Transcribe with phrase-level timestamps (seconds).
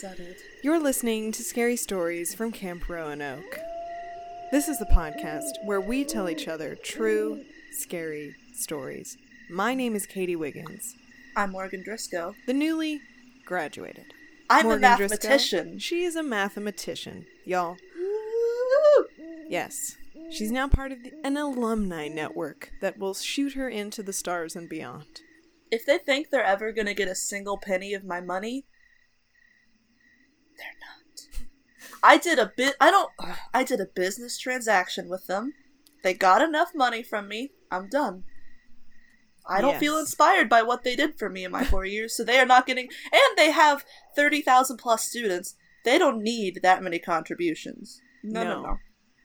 [0.00, 0.36] settled.
[0.62, 3.58] You're listening to Scary Stories from Camp Roanoke.
[4.50, 9.18] This is the podcast where we tell each other true, scary stories.
[9.50, 10.94] My name is Katie Wiggins,
[11.36, 12.34] I'm Morgan Driscoll.
[12.46, 13.02] the newly
[13.44, 14.14] graduated.
[14.48, 15.18] I'm Morgan a Driscoll.
[15.18, 15.78] mathematician.
[15.78, 17.76] She is a mathematician, y'all.
[17.94, 19.06] Woo!
[19.50, 19.98] Yes.
[20.30, 24.56] She's now part of the, an alumni network that will shoot her into the stars
[24.56, 25.20] and beyond.
[25.70, 28.64] If they think they're ever gonna get a single penny of my money,
[30.60, 31.46] they're not.
[32.02, 32.76] I did a bit.
[32.80, 33.10] I don't.
[33.54, 35.54] I did a business transaction with them.
[36.02, 37.50] They got enough money from me.
[37.70, 38.24] I'm done.
[39.48, 42.22] I don't feel inspired by what they did for me in my four years, so
[42.22, 42.88] they are not getting.
[43.12, 45.54] And they have thirty thousand plus students.
[45.84, 48.00] They don't need that many contributions.
[48.22, 48.62] No, no, No.
[48.62, 48.76] no.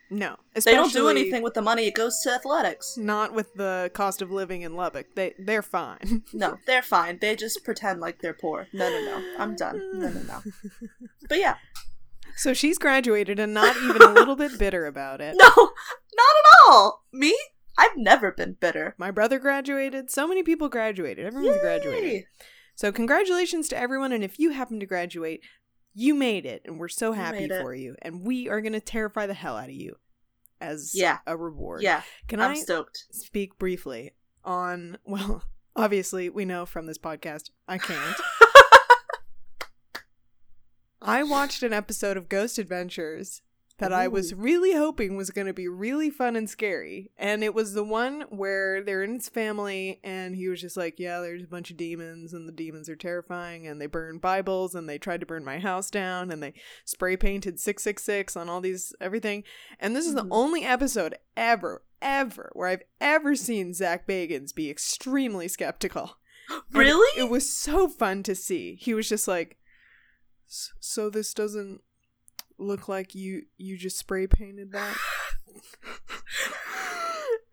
[0.10, 0.38] No.
[0.54, 1.88] They don't do anything with the money.
[1.88, 2.98] It goes to athletics.
[2.98, 5.16] Not with the cost of living in Lubbock.
[5.16, 6.24] They they're fine.
[6.34, 7.18] No, they're fine.
[7.20, 8.68] They just pretend like they're poor.
[8.74, 9.24] No, no, no.
[9.40, 9.82] I'm done.
[9.94, 10.42] No, no, no.
[11.30, 11.56] But yeah,
[12.36, 15.36] so she's graduated and not even a little bit bitter about it.
[15.40, 17.04] no, not at all.
[17.14, 17.36] Me?
[17.78, 18.96] I've never been bitter.
[18.98, 20.10] My brother graduated.
[20.10, 21.26] So many people graduated.
[21.26, 22.26] Everyone's graduated.
[22.76, 25.42] So congratulations to everyone and if you happen to graduate,
[25.96, 29.26] you made it and we're so happy for you and we are going to terrify
[29.26, 29.96] the hell out of you
[30.62, 31.20] as Yeah.
[31.26, 31.82] a reward.
[31.82, 33.06] Yeah, Can I'm I stoked.
[33.12, 34.12] speak briefly
[34.44, 35.44] on well,
[35.76, 38.18] obviously we know from this podcast I can't.
[41.02, 43.42] I watched an episode of Ghost Adventures
[43.78, 47.12] that I was really hoping was going to be really fun and scary.
[47.18, 50.96] And it was the one where they're in his family and he was just like,
[50.98, 54.76] Yeah, there's a bunch of demons and the demons are terrifying and they burn Bibles
[54.76, 56.54] and they tried to burn my house down and they
[56.86, 59.44] spray painted 666 on all these everything.
[59.80, 60.30] And this is the Mhm.
[60.32, 66.18] only episode ever, ever where I've ever seen Zach Bagans be extremely skeptical.
[66.72, 67.20] Really?
[67.20, 68.76] It was so fun to see.
[68.76, 69.58] He was just like,
[70.48, 71.82] "S- "So this doesn't
[72.58, 74.98] look like you you just spray painted that?"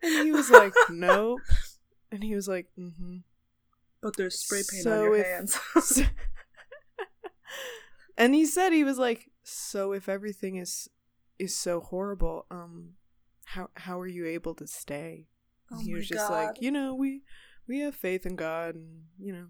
[0.01, 1.39] and he was like, "Nope."
[2.11, 3.17] And he was like, "Mm-hmm."
[4.01, 5.57] but there's spray paint So on your if- hands.
[8.17, 10.89] and he said he was like, "So if everything is
[11.39, 12.93] is so horrible, um,
[13.45, 15.27] how how are you able to stay?"
[15.69, 16.33] And Oh he was just God.
[16.47, 17.21] like, "You know, we
[17.67, 19.47] we have faith in God, and you know."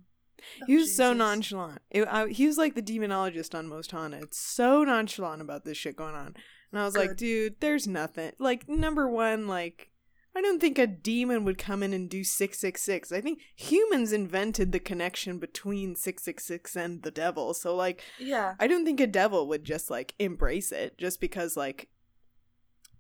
[0.62, 1.82] Oh, He was so nonchalant.
[1.92, 4.34] It, I, he was like the demonologist on Most Haunted.
[4.34, 6.36] So nonchalant about this shit going on.
[6.72, 8.32] And I was like, dude, there's nothing.
[8.40, 9.92] Like, number one, like,
[10.36, 13.12] I don't think a demon would come in and do 666.
[13.12, 17.54] I think humans invented the connection between 666 and the devil.
[17.54, 18.56] So, like, Yeah.
[18.60, 21.90] I don't think a devil would just, like, embrace it just because, like,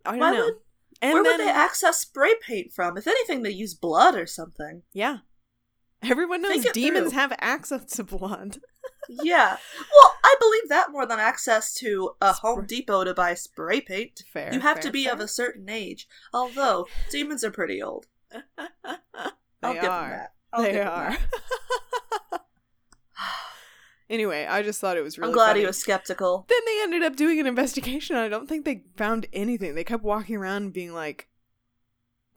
[0.05, 0.45] I don't Why know.
[0.45, 0.53] would-
[1.01, 2.95] and Where then, would they access spray paint from?
[2.97, 4.83] If anything, they use blood or something.
[4.93, 5.17] yeah.
[6.09, 7.19] Everyone knows demons through.
[7.19, 8.57] have access to blood.
[9.09, 9.57] yeah.
[9.93, 14.23] Well, I believe that more than access to a Home Depot to buy spray paint.
[14.31, 14.53] Fair.
[14.53, 15.13] you have fair, to be fair.
[15.13, 16.07] of a certain age.
[16.33, 18.07] Although demons are pretty old.
[18.57, 18.69] I'll
[19.61, 20.09] they give them are.
[20.09, 20.33] that.
[20.51, 21.17] I'll they are.
[22.31, 22.41] that.
[24.09, 25.29] anyway, I just thought it was really.
[25.29, 25.61] I'm glad funny.
[25.61, 26.45] he was skeptical.
[26.49, 28.15] Then they ended up doing an investigation.
[28.15, 29.75] I don't think they found anything.
[29.75, 31.27] They kept walking around and being like,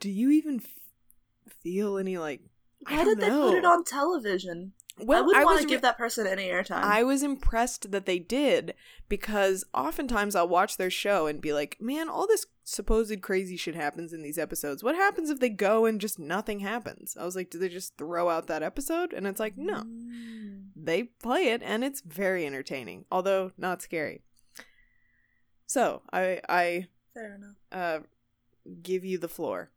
[0.00, 2.40] "Do you even f- feel any like?"
[2.86, 4.72] I Why don't did they put it on television?
[4.98, 6.82] Well, I wouldn't want was to re- give that person any airtime.
[6.82, 8.74] I was impressed that they did
[9.08, 13.74] because oftentimes I'll watch their show and be like, man, all this supposed crazy shit
[13.74, 14.82] happens in these episodes.
[14.82, 17.14] What happens if they go and just nothing happens?
[17.20, 19.12] I was like, do they just throw out that episode?
[19.12, 19.82] And it's like, no.
[19.82, 20.68] Mm.
[20.74, 24.22] They play it and it's very entertaining, although not scary.
[25.66, 27.56] So, I I Fair enough.
[27.72, 28.06] uh
[28.82, 29.70] give you the floor.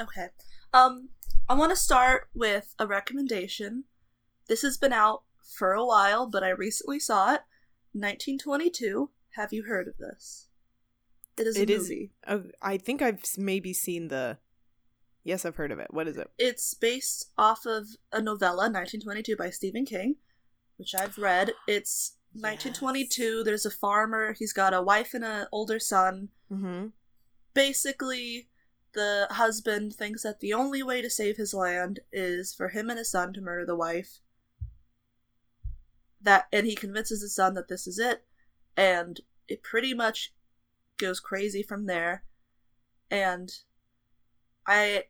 [0.00, 0.28] Okay.
[0.72, 1.10] Um,
[1.48, 3.84] I want to start with a recommendation.
[4.48, 7.40] This has been out for a while, but I recently saw it.
[7.92, 9.10] 1922.
[9.36, 10.48] Have you heard of this?
[11.38, 12.12] It is a It is- movie.
[12.26, 14.38] Oh, I think I've maybe seen the
[15.24, 15.92] Yes, I've heard of it.
[15.92, 16.30] What is it?
[16.38, 20.18] It's based off of a novella, 1922, by Stephen King,
[20.76, 21.52] which I've read.
[21.66, 23.42] It's 1922.
[23.42, 24.34] There's a farmer.
[24.34, 26.28] He's got a wife and an older son.
[26.50, 26.92] Mhm.
[27.54, 28.48] basically
[28.96, 32.98] the husband thinks that the only way to save his land is for him and
[32.98, 34.18] his son to murder the wife.
[36.20, 38.24] That and he convinces his son that this is it
[38.76, 40.34] and it pretty much
[40.98, 42.24] goes crazy from there.
[43.10, 43.52] And
[44.66, 45.04] i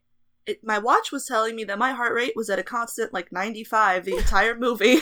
[0.44, 3.32] it, my watch was telling me that my heart rate was at a constant like
[3.32, 4.99] 95 the entire movie.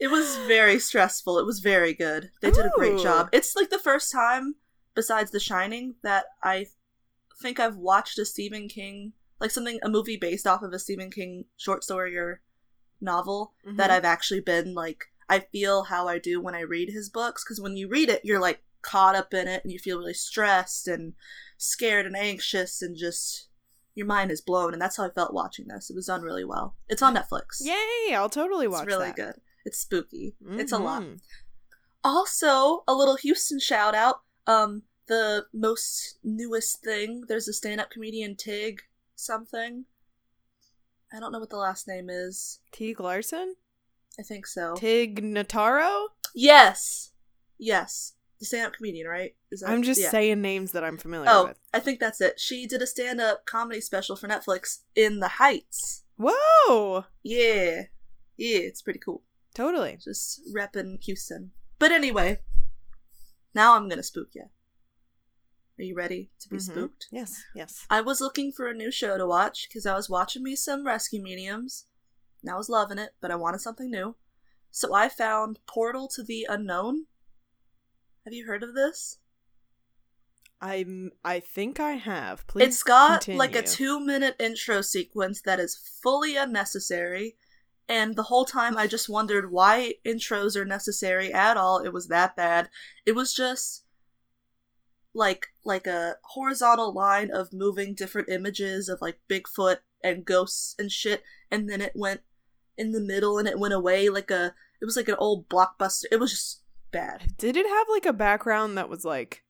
[0.00, 1.38] It was very stressful.
[1.38, 2.30] It was very good.
[2.42, 3.02] They did a great Ooh.
[3.02, 4.54] job it's like the first time
[4.94, 6.66] besides the shining that i
[7.42, 11.10] think I've watched a Stephen King, like something, a movie based off of a Stephen
[11.10, 12.40] King short story or
[13.00, 13.92] novel that Mhm.
[13.92, 17.42] I've actually been like, I feel how I do when I read his books.
[17.42, 20.14] Because when you read it, you're like caught up in it and you feel really
[20.14, 21.14] stressed and
[21.58, 23.48] scared and anxious and just
[23.96, 24.72] your mind is blown.
[24.72, 25.90] And that's how I felt watching this.
[25.90, 26.76] It was done really well.
[26.88, 27.60] It's on Netflix.
[27.60, 28.14] Yay!
[28.14, 28.92] I'll totally watch that.
[28.92, 29.16] it's really that.
[29.16, 29.34] good.
[29.64, 30.36] It's spooky.
[30.52, 31.02] It's a lot.
[31.02, 31.20] Mhm.
[32.04, 34.20] Also, a little Houston shout out.
[34.46, 37.24] Um, the most newest thing.
[37.28, 38.82] There's a stand-up comedian Tig
[39.14, 39.84] something.
[41.12, 42.60] I don't know what the last name is.
[42.72, 43.56] Tig Larson?
[44.18, 44.74] I think so.
[44.76, 46.08] Tig Notaro?
[46.34, 47.12] yes,
[47.58, 49.34] yes, the stand-up comedian, right?
[49.50, 50.10] Is that- I'm just yeah.
[50.10, 51.34] saying names that I'm familiar with.
[51.34, 51.58] Oh, with.
[51.72, 52.40] I think that's it.
[52.40, 56.02] She did a stand-up comedy special for Netflix in the Heights.
[56.16, 57.04] Whoa!
[57.22, 57.84] Yeah,
[58.36, 59.22] yeah, it's pretty cool.
[59.54, 59.98] Totally.
[60.02, 61.52] Just repping Houston.
[61.78, 62.40] But anyway,
[63.54, 64.50] now I'm gonna spook you.
[65.78, 66.60] Are you ready to be Mhm.
[66.60, 67.06] spooked?
[67.10, 67.86] Yes, yes.
[67.90, 70.86] I was looking for a new show to watch because I was watching me some
[70.86, 71.86] Rescue Mediums,
[72.42, 74.16] and I was loving it, but I wanted something new.
[74.70, 77.06] So I found Portal to the Unknown.
[78.24, 79.18] Have you heard of this?
[80.60, 82.46] I'm I think I have.
[82.46, 87.36] Please it's got like a two minute intro sequence that is fully unnecessary,
[87.88, 91.80] and the whole time I just wondered why intros are necessary at all.
[91.80, 92.70] It was that bad.
[93.04, 93.84] It was just
[95.12, 100.90] like like a horizontal line of moving different images of like Bigfoot and ghosts and
[100.90, 102.20] shit, and then it went
[102.76, 106.04] in the middle and it went away like a it was like an old blockbuster.
[106.10, 107.34] It was just bad.
[107.38, 109.44] Did it have like a background that was like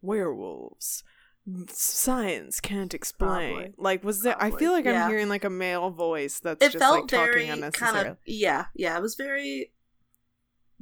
[0.00, 1.02] werewolves?
[1.68, 3.54] Science can't explain.
[3.54, 3.74] Probably.
[3.78, 4.36] Like, was there?
[4.42, 5.04] I feel like yeah.
[5.04, 7.96] I'm hearing like a male voice that's it just felt like talking very unnecessarily.
[7.96, 9.72] kind of yeah yeah it was very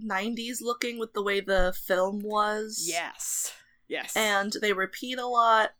[0.02, 3.52] 90s looking with the way the film was Yes.
[3.88, 4.16] Yes.
[4.16, 5.70] and they repeat a lot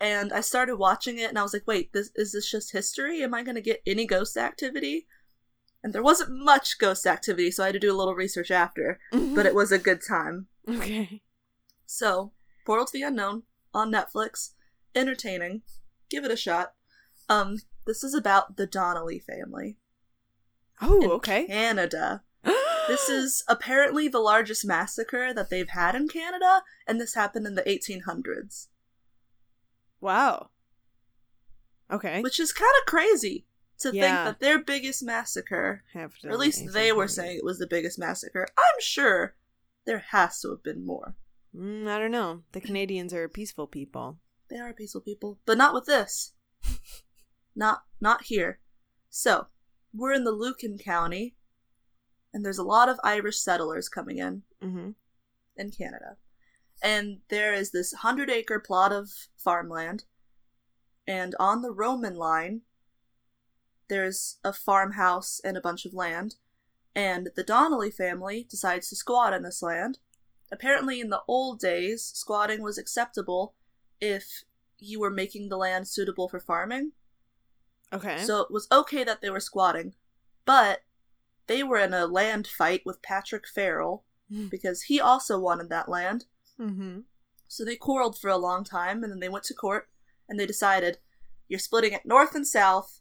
[0.00, 3.22] and i started watching it and i was like wait this is this just history
[3.22, 5.06] am i going to get any ghost activity
[5.84, 8.98] and there wasn't much ghost activity so i had to do a little research after
[9.10, 9.38] but mm-hmm.
[9.40, 11.20] it was a good time okay.
[11.84, 12.32] so
[12.64, 13.42] portal to the unknown
[13.74, 14.50] on netflix
[14.94, 15.62] entertaining
[16.10, 16.74] give it a shot
[17.28, 19.76] um this is about the donnelly family
[20.82, 21.46] Oh, okay.
[21.46, 22.22] Canada.
[22.88, 27.54] This is apparently the largest massacre that they've had in Canada, and this happened in
[27.54, 28.66] the 1800s,
[30.00, 30.50] wow.
[31.88, 32.20] Okay.
[32.22, 33.46] which is kind of crazy
[33.78, 37.68] to think that their biggest massacre, or at least they were saying it was the
[37.68, 38.48] biggest massacre.
[38.58, 39.36] I'm sure
[39.86, 41.14] there has to have been more.
[41.56, 42.42] Mm, I don't know.
[42.52, 44.18] The Canadians are a peaceful people.
[44.48, 46.32] They are peaceful people, but not with this.
[47.56, 48.60] not not here.
[49.10, 49.46] So,
[49.92, 51.36] we're in the Lucan County,
[52.32, 54.42] and there's a lot of Irish settlers coming in.
[54.62, 54.90] Mm-hmm.
[55.56, 56.16] in Canada.
[56.82, 60.04] And there is this 100 acre plot of farmland.
[61.06, 62.62] And on the Roman line,
[63.88, 66.36] there's a farmhouse and a bunch of land.
[66.94, 69.98] And the Donnelly family decides to squat on this land.
[70.52, 73.54] Apparently, in the old days, squatting was acceptable
[74.00, 74.44] if
[74.78, 76.92] you were making the land suitable for farming.
[77.92, 78.18] Okay.
[78.18, 79.94] So it was okay that they were squatting.
[80.44, 80.80] But
[81.46, 84.04] they were in a land fight with Patrick Farrell
[84.48, 86.24] because he also wanted that land.
[86.58, 87.00] mm-hmm.
[87.48, 89.90] So they quarreled for a long time, and then they went to court,
[90.26, 90.98] and they decided
[91.48, 93.00] you're splitting it north and south.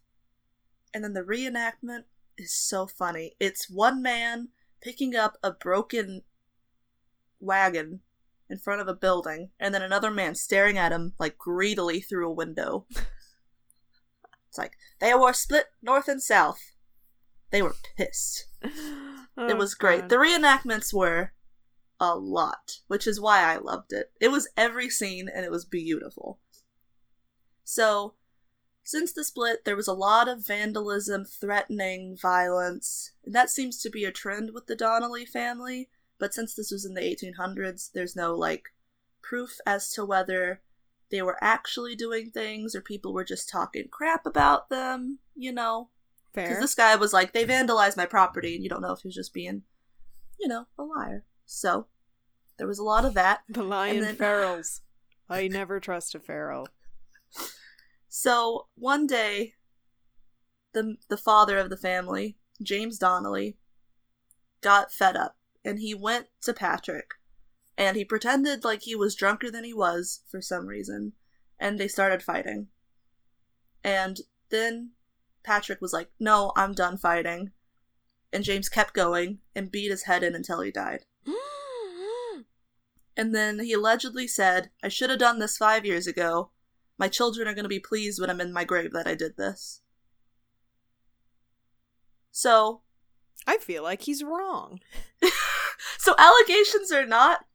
[0.93, 2.03] And then the reenactment
[2.37, 3.37] is so funny.
[3.39, 4.49] It's one man
[4.81, 6.23] picking up a broken
[7.41, 8.01] wagon
[8.49, 12.27] in front of a building, and then another man staring at him like greedily through
[12.27, 12.85] a window.
[14.49, 16.59] it's like they were split north and south.
[17.51, 18.47] They were pissed.
[18.61, 18.71] it
[19.37, 20.09] oh, was great.
[20.09, 21.33] The reenactments were
[21.99, 24.11] a lot, which is why I loved it.
[24.19, 26.39] It was every scene and it was beautiful.
[27.63, 28.15] So,
[28.83, 33.89] since the split, there was a lot of vandalism, threatening, violence, and that seems to
[33.89, 35.89] be a trend with the Donnelly family.
[36.21, 38.65] But since this was in the 1800s, there's no like
[39.23, 40.61] proof as to whether
[41.09, 45.89] they were actually doing things or people were just talking crap about them, you know?
[46.31, 46.47] Fair.
[46.47, 49.07] Because this guy was like, they vandalized my property, and you don't know if he
[49.07, 49.63] was just being,
[50.39, 51.25] you know, a liar.
[51.45, 51.87] So,
[52.57, 53.41] there was a lot of that.
[53.49, 54.81] the lion then- ferals.
[55.29, 56.67] I never trust a feral.
[58.07, 59.55] So, one day,
[60.73, 63.57] the, the father of the family, James Donnelly,
[64.61, 67.11] got fed up, and he went to Patrick,
[67.77, 71.13] and he pretended like he was drunker than he was for some reason,
[71.59, 72.67] and they started fighting.
[73.83, 74.91] And then
[75.43, 77.51] Patrick was like, No, I'm done fighting.
[78.33, 81.05] And James kept going and beat his head in until he died.
[83.17, 86.51] And then he allegedly said, I should have done this five years ago.
[86.97, 89.35] My children are going to be pleased when I'm in my grave that I did
[89.35, 89.81] this.
[92.31, 92.81] So,
[93.45, 94.79] I feel like he's wrong.
[96.01, 97.45] so allegations or not,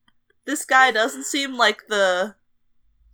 [0.45, 2.37] this guy doesn't seem like the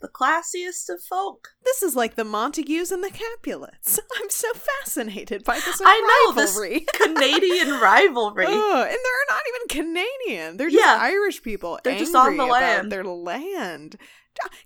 [0.01, 1.51] the classiest of folk.
[1.65, 4.01] This is like the Montagues and the Capulets.
[4.21, 6.85] I'm so fascinated by this I know, this rivalry.
[6.95, 8.47] Canadian rivalry.
[8.47, 10.57] Ugh, and they're not even Canadian.
[10.57, 10.99] They're just Yeah.
[11.01, 11.79] Irish people.
[11.83, 12.91] They're just on the land.
[12.91, 13.97] Their land.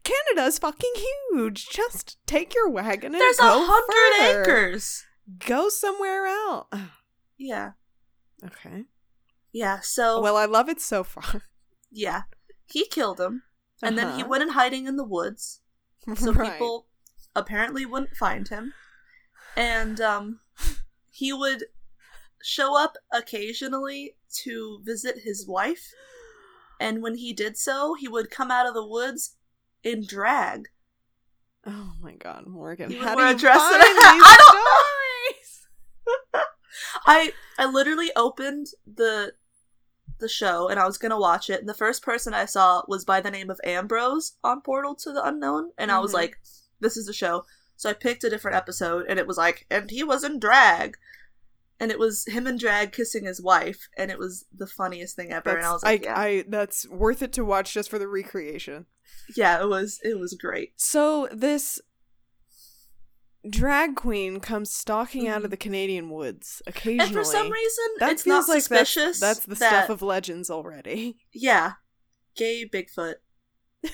[0.04, 0.92] Canada's fucking
[1.32, 1.68] huge.
[1.68, 5.04] Just take your wagon and There's a go hundred acres.
[5.46, 6.68] Go somewhere else.
[7.38, 7.72] Yeah.
[8.42, 8.84] Okay.
[9.56, 11.42] Yeah, so Well, I love it so far.
[11.90, 12.22] yeah.
[12.66, 13.44] He killed him.
[13.82, 14.28] And then he Uh-huh.
[14.28, 15.60] went in hiding in the woods.
[16.14, 16.52] So Right.
[16.52, 16.88] people
[17.34, 18.74] apparently wouldn't find him.
[19.56, 20.40] And um
[21.10, 21.64] he would
[22.42, 25.90] show up occasionally to visit his wife.
[26.78, 29.36] And when he did so, he would come out of the woods
[29.82, 30.68] in drag.
[31.66, 32.90] Oh my god, Morgan.
[32.90, 34.22] He How do you dress find these.
[34.28, 34.60] I don't
[35.32, 36.44] stories?
[37.06, 39.32] I I literally opened the
[40.18, 43.04] the show and I was gonna watch it, and the first person I saw was
[43.04, 46.14] by the name of Ambrose on Portal to the Unknown, and I was Mhm.
[46.14, 46.38] like,
[46.80, 47.44] "This is the show."
[47.76, 50.96] So I picked a different episode, and it was like, and he was in drag,
[51.78, 55.30] and it was him in drag kissing his wife, and it was the funniest thing
[55.32, 55.50] ever.
[55.56, 58.08] and I was like, I, yeah, I, that's worth it to watch just for the
[58.08, 58.86] recreation.
[59.36, 60.72] yeah, it was it was great.
[60.80, 61.80] So this
[63.50, 65.50] drag queen comes stalking out of Mhm.
[65.50, 67.06] the Canadian woods occasionally.
[67.06, 69.20] And for some reason, that it's feels not like suspicious.
[69.20, 71.18] that's, that's the that- stuff of legends already.
[71.32, 71.72] Yeah.
[72.36, 73.14] Gay Bigfoot.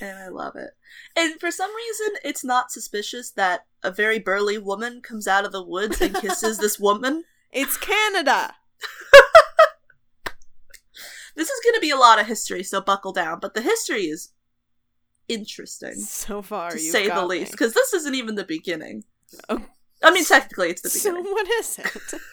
[0.01, 0.71] And I love it.
[1.17, 5.53] And for some reason, it's not suspicious that a very burly woman comes out of
[5.53, 7.25] the woods and kisses this woman.
[7.53, 8.55] It's Canada.
[11.35, 13.39] This is going to be a lot of history, so buckle down.
[13.41, 14.33] But the history is
[15.29, 17.53] interesting, So far, to say the least.
[17.53, 19.05] Because this isn't even the beginning.
[19.49, 19.65] Oh.
[20.03, 21.25] I mean, technically, it's the beginning.
[21.25, 22.21] So what is it?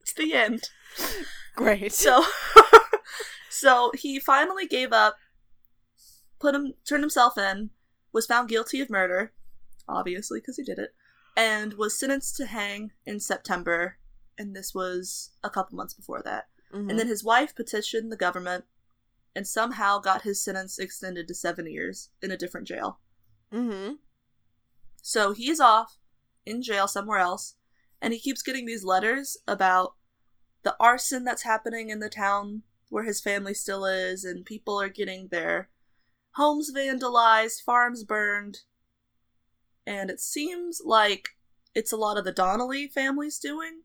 [0.00, 0.68] It's the end.
[1.54, 1.92] Great.
[1.92, 2.24] So,
[3.50, 5.16] so he finally gave up,
[6.40, 7.70] put him, turned himself in,
[8.12, 9.32] was found guilty of murder,
[9.88, 10.94] obviously because he did it,
[11.36, 13.98] and was sentenced to hang in September.
[14.36, 16.48] And this was a couple months before that.
[16.74, 16.90] Mhm.
[16.90, 18.64] And then his wife petitioned the government,
[19.34, 22.98] and somehow got his sentence extended to seven years in a different jail.
[23.52, 23.94] Mm-hmm.
[25.00, 25.98] So he's off
[26.44, 27.54] in jail somewhere else,
[28.00, 29.94] and he keeps getting these letters about
[30.62, 34.88] the arson that's happening in the town where his family still is, and people are
[34.88, 35.70] getting their
[36.32, 38.60] homes vandalized, farms burned.
[39.86, 41.30] And it seems like
[41.74, 43.82] it's a lot of the Donnelly family's doing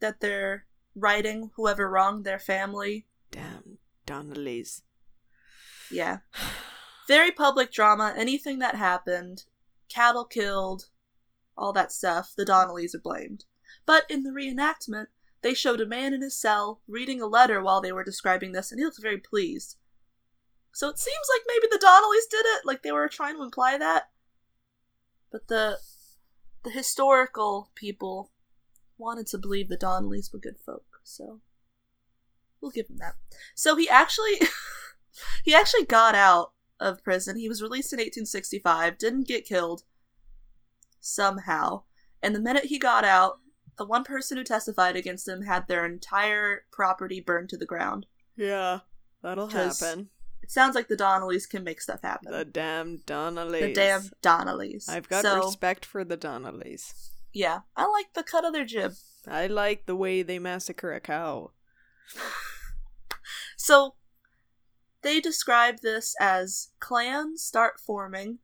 [0.00, 3.06] that they're writing whoever wronged their family.
[3.30, 4.82] Damn Donnellys.
[5.90, 6.18] Yeah.
[7.08, 8.14] Very public drama.
[8.16, 9.44] Anything that happened,
[9.88, 10.88] cattle killed,
[11.58, 13.44] all that stuff, the Donnellys are blamed.
[13.84, 15.06] But in the reenactment,
[15.42, 18.70] they showed a man in his cell reading a letter while they were describing this,
[18.70, 19.76] and he looked very pleased.
[20.72, 23.76] So it seems like maybe the Donnellys did it, like they were trying to imply
[23.78, 24.10] that.
[25.30, 25.78] But the
[26.64, 28.30] the historical people
[28.96, 31.40] wanted to believe the Donnellys were good folk, so
[32.60, 33.14] we'll give him that.
[33.54, 34.40] So he actually
[35.44, 37.36] he actually got out of prison.
[37.36, 39.84] He was released in 1865, didn't get killed
[41.08, 41.82] somehow.
[42.22, 43.38] And the minute he got out,
[43.76, 48.06] the one person who testified against him had their entire property burned to the ground.
[48.36, 48.80] Yeah,
[49.22, 50.10] that'll happen.
[50.42, 52.32] It sounds like the Donnellys can make stuff happen.
[52.32, 53.60] The damn Donnellys.
[53.60, 54.88] The damn Donnellys.
[54.88, 57.10] I've got so, respect for the Donnellys.
[57.32, 58.92] Yeah, I like the cut of their jib.
[59.26, 61.52] I like the way they massacre a cow.
[63.58, 63.96] So
[65.02, 68.38] they describe this as clans start forming,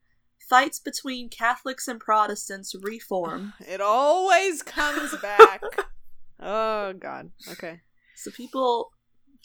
[0.49, 3.55] fights between Catholics and Protestants reform.
[3.61, 5.63] It always comes back.
[6.41, 7.31] oh god.
[7.51, 7.81] Okay.
[8.17, 8.91] So people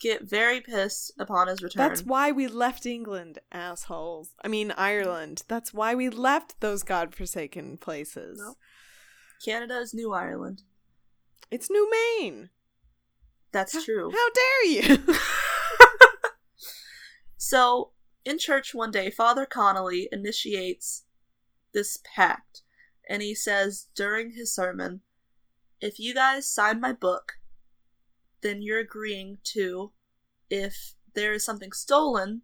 [0.02, 1.88] get very pissed upon his return.
[1.88, 4.30] That's why we left England, assholes.
[4.44, 5.44] I mean Ireland.
[5.48, 8.40] That's why we left those godforsaken places.
[8.40, 8.56] No.
[9.44, 10.64] Canada is New Ireland.
[11.50, 12.50] It's New Maine.
[13.52, 14.12] That's true.
[14.12, 15.16] How dare you?
[17.50, 17.94] So,
[18.30, 21.04] in church one day, Father Connolly initiates
[21.74, 22.62] this pact,
[23.10, 25.02] and he says during his sermon,
[25.82, 27.34] If you guys sign my book,
[28.42, 29.94] then you're agreeing to,
[30.48, 32.44] if there is something stolen,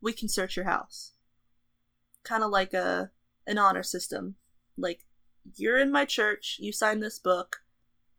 [0.00, 1.12] we can search your house.
[2.24, 3.12] Kind of like a
[3.46, 4.34] an honor system.
[4.76, 5.06] Like,
[5.54, 7.62] you're in my church, you sign this book,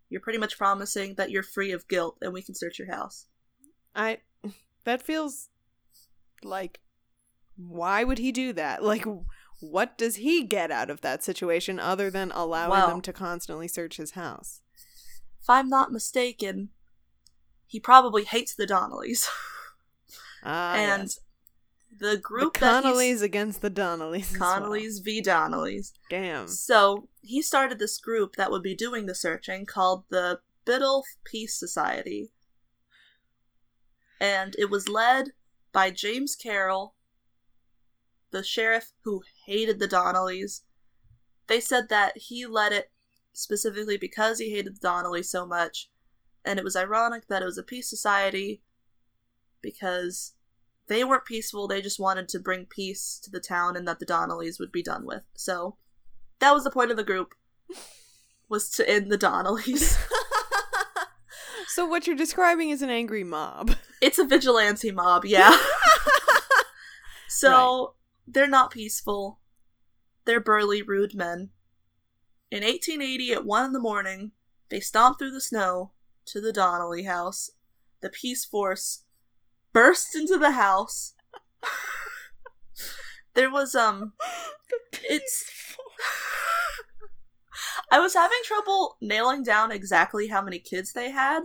[0.10, 3.26] you're pretty much promising that you're free of guilt and we can search your house.
[3.94, 4.20] I
[4.86, 5.50] that feels
[6.42, 6.80] like
[7.68, 8.84] Why would he do that?
[8.92, 9.06] Like,
[9.60, 13.68] what does he get out of that situation other than allowing Well- them to constantly
[13.68, 14.62] search his house?
[15.42, 16.70] If I'm not mistaken,
[17.68, 19.28] he probably hates the Donnellys.
[20.44, 21.20] Ah, and yes.
[21.96, 24.34] the the group that he's- Connollys against the Donnellys.
[24.34, 24.74] as well.
[24.74, 25.92] V Donnellys.
[26.10, 26.48] Damn.
[26.48, 31.54] So he started this group that would be doing the searching called the Biddulph Peace
[31.60, 32.32] Society.
[34.20, 35.34] And it was led
[35.72, 36.96] by James Carroll,
[38.32, 40.62] the sheriff who hated the Donnellys.
[41.48, 42.92] They said that he led it
[43.34, 45.90] specifically because he hated the Donnellys so much.
[46.44, 48.62] And it was ironic that it was a peace society
[49.62, 50.34] because
[50.88, 54.06] they weren't peaceful, they just wanted to bring peace to the town and that the
[54.06, 55.24] Donnellys would be done with.
[55.36, 55.78] So
[56.40, 57.36] that was the point of the group
[58.50, 59.98] was to end the Donnellys.
[61.68, 63.76] so what you're describing is an angry mob.
[64.02, 65.56] it's a vigilante mob, yeah.
[67.42, 67.96] So
[68.34, 69.40] they're not peaceful.
[70.26, 71.50] They're burly, rude men.
[72.50, 74.32] In 1880, at 1 in the morning,
[74.70, 75.92] they stomped through the snow
[76.26, 77.52] to the Donnelly house.
[78.02, 79.04] The peace force
[79.74, 81.14] burst into the house.
[83.34, 84.14] there was, um,
[85.04, 85.46] it's.
[87.92, 91.42] I was having trouble nailing down exactly how many kids they had.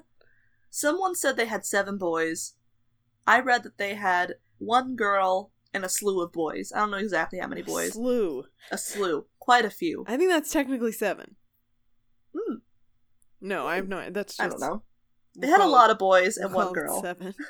[0.71, 2.55] Someone said they had seven boys.
[3.26, 6.73] I read that they had one girl and a slew of boys.
[6.75, 7.92] I don't know exactly how many boys.
[7.92, 8.44] Slew.
[8.70, 9.26] A slew.
[9.38, 10.04] Quite a few.
[10.06, 11.37] I think that's technically seven.
[12.37, 12.56] Hmm,
[13.40, 14.11] No, I have no.
[14.11, 14.40] That's just.
[14.40, 14.82] I don't know.
[15.38, 17.02] They had a lot of boys and one girl.
[17.02, 17.35] Seven.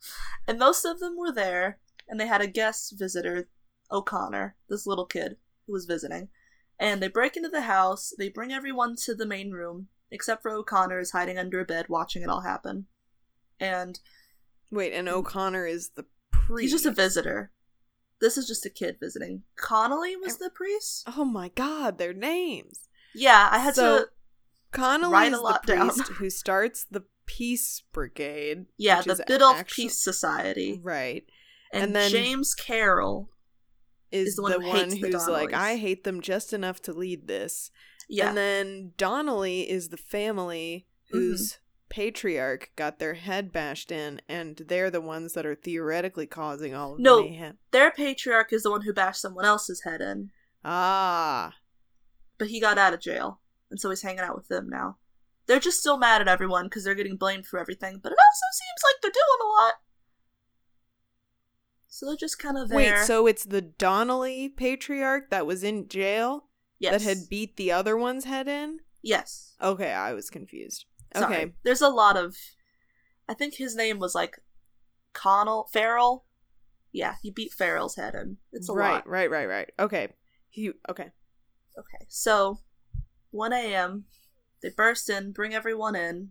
[0.48, 3.48] And most of them were there, and they had a guest visitor,
[3.90, 5.36] O'Connor, this little kid
[5.66, 6.28] who was visiting.
[6.78, 10.52] And they break into the house, they bring everyone to the main room, except for
[10.52, 12.86] O'Connor is hiding under a bed watching it all happen.
[13.58, 13.98] And
[14.70, 16.62] Wait, and O'Connor is the priest.
[16.62, 17.50] he's just a visitor.
[18.20, 19.42] This is just a kid visiting.
[19.56, 21.04] Connolly was the priest?
[21.16, 22.88] Oh my god, their names.
[23.14, 24.08] Yeah, I had So- to.
[24.72, 25.88] Connolly is a lot the down.
[25.90, 28.66] priest who starts the Peace Brigade.
[28.76, 30.80] Yeah, the Biddulph actu- Peace Society.
[30.82, 31.24] Right.
[31.72, 33.30] And, And then- James Carroll.
[34.12, 36.80] Is, Is the the one, one who the who's like, I hate them just enough
[36.82, 37.70] to lead this.
[38.08, 38.28] Yeah.
[38.28, 41.18] And then Donnelly is the family Mm-hmm.
[41.96, 46.92] Patriarch got their head bashed in, and they're the ones that are theoretically causing all
[46.92, 47.22] of No.
[47.22, 47.56] the mayhem.
[47.70, 50.30] Their patriarch is the one who bashed someone else's head in,
[50.62, 51.54] Ah.
[52.36, 54.98] but he got out of jail, and so he's hanging out with them now.
[55.46, 58.46] They're just still mad at everyone because they're getting blamed for everything, but it also
[58.52, 59.74] seems like they're doing a lot.
[61.88, 62.76] So they're just kind of there.
[62.98, 66.92] Wait, so it's the Donnelly patriarch that was in jail yes.
[66.92, 68.80] that had beat the other one's head in?
[69.02, 69.54] yes.
[69.62, 70.84] Okay, I was confused.
[71.16, 71.34] Sorry.
[71.36, 71.52] Okay.
[71.64, 72.36] There's a lot of.
[73.28, 74.36] I think his name was like
[75.12, 76.24] Connell Farrell.
[76.92, 78.36] Yeah, he beat Farrell's head in.
[78.52, 79.08] It's a right, lot.
[79.08, 79.56] right, right, right.
[79.56, 79.70] Right.
[79.78, 80.08] Okay.
[80.48, 81.10] He okay.
[81.78, 82.60] Okay, so
[83.32, 84.04] 1 a.m.
[84.62, 86.30] They burst in, bring everyone in.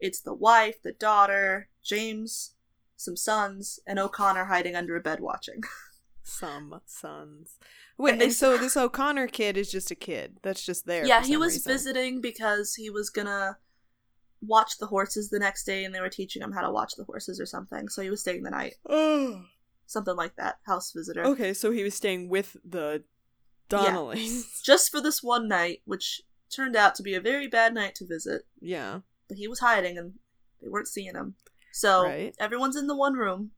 [0.00, 2.54] It's the wife, the daughter, James,
[2.96, 5.60] some sons, and O'Connor hiding under a bed watching.
[6.22, 7.56] Some sons.
[7.96, 10.36] Wait, And and, they- so this O'Connor kid is just a kid.
[10.42, 11.06] That's just there.
[11.06, 11.72] yeah, he was reason.
[11.72, 13.56] visiting because he was gonna
[14.40, 17.04] watch the horses the next day, and they were teaching him how to watch the
[17.04, 17.88] horses or something.
[17.88, 19.44] So he was staying the night, Oh.
[19.86, 20.58] something like that.
[20.66, 21.24] House visitor.
[21.24, 23.02] Okay, so he was staying with the
[23.68, 24.62] Donnellys.
[24.64, 26.22] Just for this one night, which
[26.54, 28.42] turned out to be a very bad night to visit.
[28.60, 29.00] Yeah.
[29.28, 30.14] but he was hiding and
[30.62, 31.34] they weren't seeing him.
[31.72, 32.34] So Right.
[32.40, 33.50] everyone's in the one room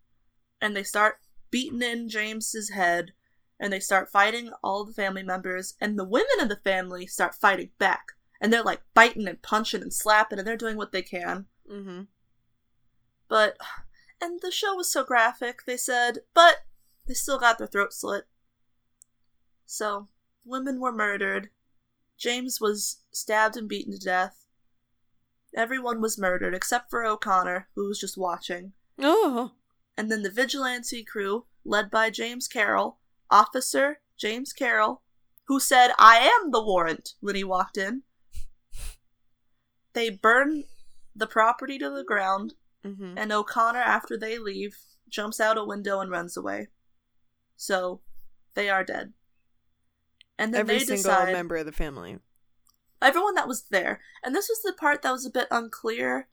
[0.60, 1.20] and they start
[1.52, 3.12] beating in James's head
[3.60, 7.36] and they start fighting all the family members and the women of the family start
[7.36, 8.02] fighting back.
[8.40, 11.46] And they're like biting and punching and slapping and they're doing what they can.
[11.70, 12.02] Mm-hmm.
[13.28, 13.56] But
[14.20, 16.64] and the show was so graphic, they said, but
[17.06, 18.24] they still got their throat slit.
[19.66, 20.08] So
[20.44, 21.50] women were murdered.
[22.18, 24.44] James was stabbed and beaten to death.
[25.54, 28.72] Everyone was murdered except for O'Connor, who was just watching.
[28.98, 29.52] Oh.
[29.96, 32.98] And then the vigilante crew, led by James Carroll,
[33.30, 35.02] Officer James Carroll,
[35.44, 38.02] who said, I am the warrant when he walked in.
[39.92, 40.64] They burn
[41.14, 43.18] the property to the ground, Mm-hmm.
[43.18, 46.68] and O'Connor, after they leave, jumps out a window and runs away.
[47.54, 48.00] So,
[48.54, 49.12] they are dead.
[50.38, 52.20] And then Every they single decide member of the family.
[53.02, 54.00] everyone that was there.
[54.24, 56.28] And this was the part that was a bit unclear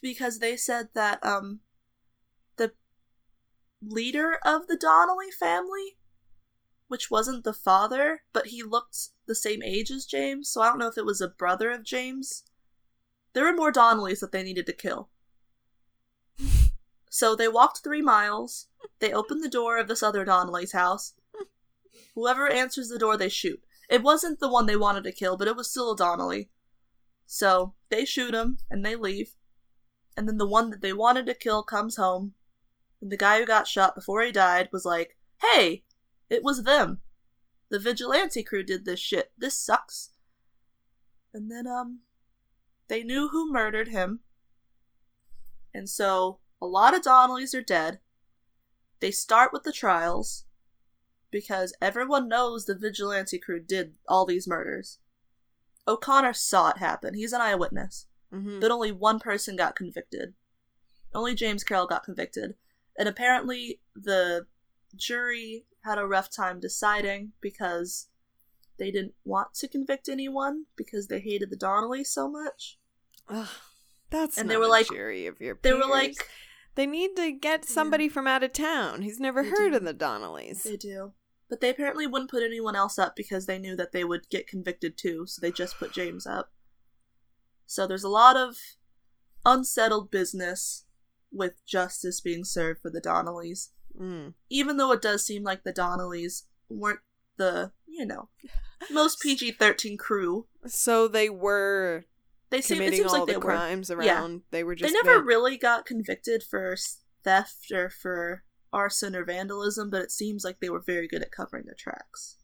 [0.00, 1.60] because they said that um
[2.56, 2.72] the
[3.82, 5.96] leader of the Donnelly family,
[6.86, 10.78] which wasn't the father, but he looked the same age as James, so I don't
[10.78, 12.44] know if it was a brother of James.
[13.32, 15.08] There were more Donnellys that they needed to kill.
[17.10, 18.68] So they walked three miles.
[19.00, 21.14] They opened the door of this other Donnelly's house.
[22.14, 23.62] Whoever answers the door, they shoot.
[23.88, 26.50] It wasn't the one they wanted to kill, but it was still a Donnelly.
[27.26, 29.34] So they shoot him and they leave.
[30.16, 32.34] And then the one that they wanted to kill comes home.
[33.00, 35.84] And the guy who got shot before he died was like, hey,
[36.28, 37.00] it was them.
[37.70, 39.32] The vigilante crew did this shit.
[39.38, 40.10] This sucks.
[41.32, 42.00] And then, um,
[42.90, 44.18] they knew who murdered him.
[45.72, 48.00] And so a lot of Donnellys are dead.
[48.98, 50.44] They start with the trials
[51.30, 54.98] because everyone knows the vigilante crew did all these murders.
[55.86, 57.14] O'Connor saw it happen.
[57.14, 58.06] He's an eyewitness.
[58.34, 58.58] Mm-hmm.
[58.58, 60.34] But only one person got convicted.
[61.14, 62.56] Only James Carroll got convicted.
[62.98, 64.46] And apparently the
[64.96, 68.08] jury had a rough time deciding because
[68.78, 72.79] they didn't want to convict anyone because they hated the Donnelly so much.
[73.30, 73.48] Ugh,
[74.10, 75.72] that's And not they were like- jury of your peers.
[75.74, 76.14] They were like,
[76.74, 79.02] they need to get somebody from out of town.
[79.02, 79.76] He's never They heard do.
[79.76, 80.62] of the Donnellys.
[80.62, 81.12] They do.
[81.48, 84.46] But they apparently wouldn't put anyone else up because they knew that they would get
[84.46, 86.52] convicted too, so they just put James up.
[87.66, 88.56] So there's a lot of
[89.44, 90.84] unsettled business
[91.32, 93.70] with justice being served for the Donnellys.
[94.00, 94.34] Mm.
[94.48, 97.00] Even though it does seem like the Donnellys weren't
[97.36, 98.28] the, you know,
[98.90, 100.46] most PG 13 crew.
[100.66, 102.04] So they were
[102.50, 103.44] They seem, it committing seems all like they the were.
[103.44, 104.42] crimes around.
[104.50, 106.76] They were just They never really got convicted for
[107.22, 111.30] theft or for arson or vandalism, but it seems like they were very good at
[111.32, 112.38] covering their tracks.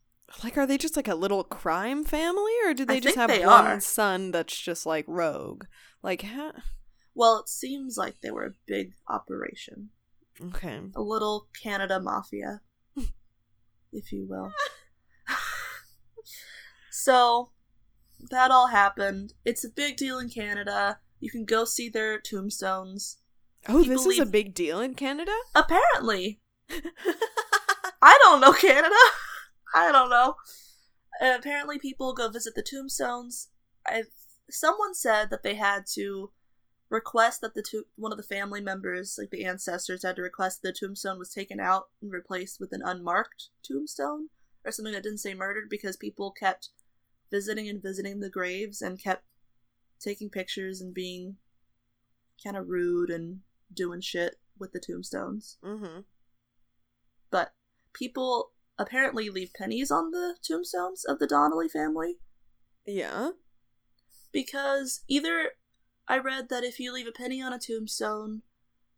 [0.44, 0.56] like.
[0.56, 3.44] Are they just like a little crime family, or do I they just have they
[3.44, 3.80] one are.
[3.80, 5.64] son that's just like rogue?
[6.02, 6.52] Like, huh?
[7.14, 9.90] Well, it seems like they were a big operation.
[10.48, 10.80] okay.
[10.94, 12.60] A little Canada mafia,
[13.92, 14.52] if you will.
[16.90, 17.50] so,
[18.30, 19.34] that all happened.
[19.44, 20.98] It's a big deal in Canada.
[21.20, 23.18] You can go see their tombstones.
[23.68, 25.34] Oh, He this is a big deal in Canada.
[25.54, 26.40] Apparently.
[28.02, 28.94] I don't know Canada.
[29.74, 30.36] I don't know.
[31.20, 33.48] Uh, apparently, people go visit the tombstones.
[33.86, 34.04] I
[34.50, 36.30] someone said that they had to
[36.88, 40.62] request that the to- one of the family members, like the ancestors, had to request
[40.62, 44.28] that the tombstone was taken out and replaced with an unmarked tombstone
[44.64, 46.70] or something that didn't say murdered because people kept
[47.30, 49.24] visiting and visiting the graves and kept
[50.00, 51.36] taking pictures and being
[52.42, 53.40] kind of rude and
[53.72, 56.00] doing shit with the tombstones mm-hmm.
[57.30, 57.52] but
[57.92, 62.16] people apparently leave pennies on the tombstones of the Donnelly family
[62.86, 63.30] Yeah.
[64.32, 65.52] because either
[66.08, 68.42] I read that if you leave a penny on a tombstone,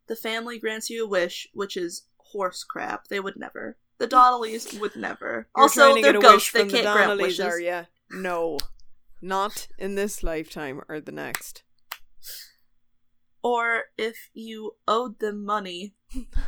[0.07, 3.07] the family grants you a wish, which is horse crap.
[3.07, 3.77] They would never.
[3.97, 5.47] The Donnellys would never.
[5.55, 6.51] You're also, they're ghosts.
[6.51, 7.39] They can't grant Donnellys, wishes.
[7.39, 7.83] are ya?
[8.11, 8.57] No,
[9.21, 11.63] not in this lifetime or the next.
[13.41, 15.95] Or if you owed them money,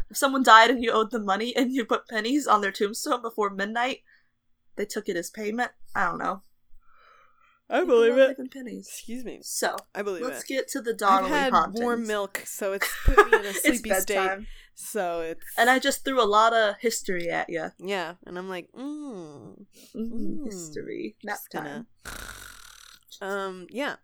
[0.09, 3.21] if someone died and you owed them money and you put pennies on their tombstone
[3.21, 3.99] before midnight,
[4.75, 5.71] they took it as payment.
[5.95, 6.43] I don't know.
[7.71, 8.37] I believe it.
[8.51, 8.87] Pennies.
[8.87, 9.39] Excuse me.
[9.41, 10.47] So I believe let's it.
[10.47, 11.81] get to the Donnelly I've had hauntings.
[11.81, 14.39] warm milk, so it's put me in a sleepy state.
[14.75, 17.69] So it's And I just threw a lot of history at you.
[17.79, 20.45] yeah, and I'm like, mm, Mm, Mm.
[20.45, 21.15] History.
[21.23, 21.87] Nap time.
[23.21, 23.95] Um, yeah.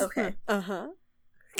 [0.00, 0.34] Okay.
[0.48, 0.88] uh huh.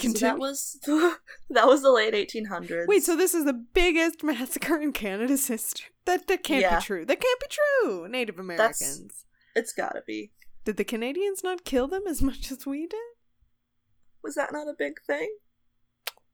[0.01, 0.79] So that was
[1.51, 2.87] that was the late 1800s.
[2.87, 5.87] Wait, so this is the biggest massacre in Canada's history?
[6.07, 6.79] That that can't Yeah.
[6.79, 7.05] be true.
[7.05, 8.09] That can't be true.
[8.09, 9.25] Native Americans.
[9.55, 10.33] it's gotta be.
[10.65, 12.99] Did the Canadians not kill them as much as we did?
[14.23, 15.37] Was that not a big thing?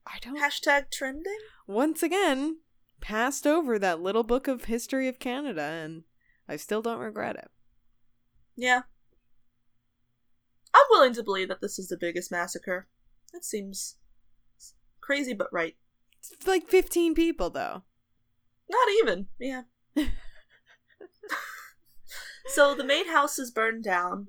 [0.06, 0.40] I don't.
[0.40, 1.38] Hashtag trending.
[1.66, 2.58] Once again,
[3.00, 6.04] passed over that little book of history of Canada, and
[6.48, 7.50] I still don't regret it.
[8.56, 8.82] Yeah.
[10.74, 12.88] I'm willing to believe that this is the biggest massacre.
[13.32, 13.96] That seems
[15.00, 15.76] crazy, but right.
[16.20, 17.82] It's like 15 people, though.
[18.70, 19.28] Not even.
[19.38, 19.62] Yeah.
[22.48, 24.26] so the main house is burned down.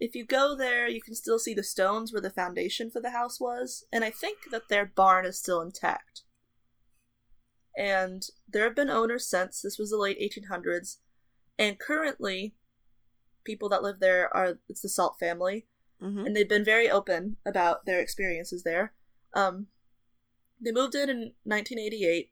[0.00, 3.10] If you go there, you can still see the stones where the foundation for the
[3.10, 6.22] house was, and I think that their barn is still intact.
[7.76, 9.62] And there have been owners since.
[9.62, 10.98] This was the late 1800s.
[11.58, 12.54] And currently,
[13.44, 15.66] people that live there are it's the Salt family,
[16.02, 16.26] Mm-hmm.
[16.26, 18.92] and they've been very open about their experiences there.
[19.34, 19.68] Um,
[20.60, 22.30] they moved in in 1988.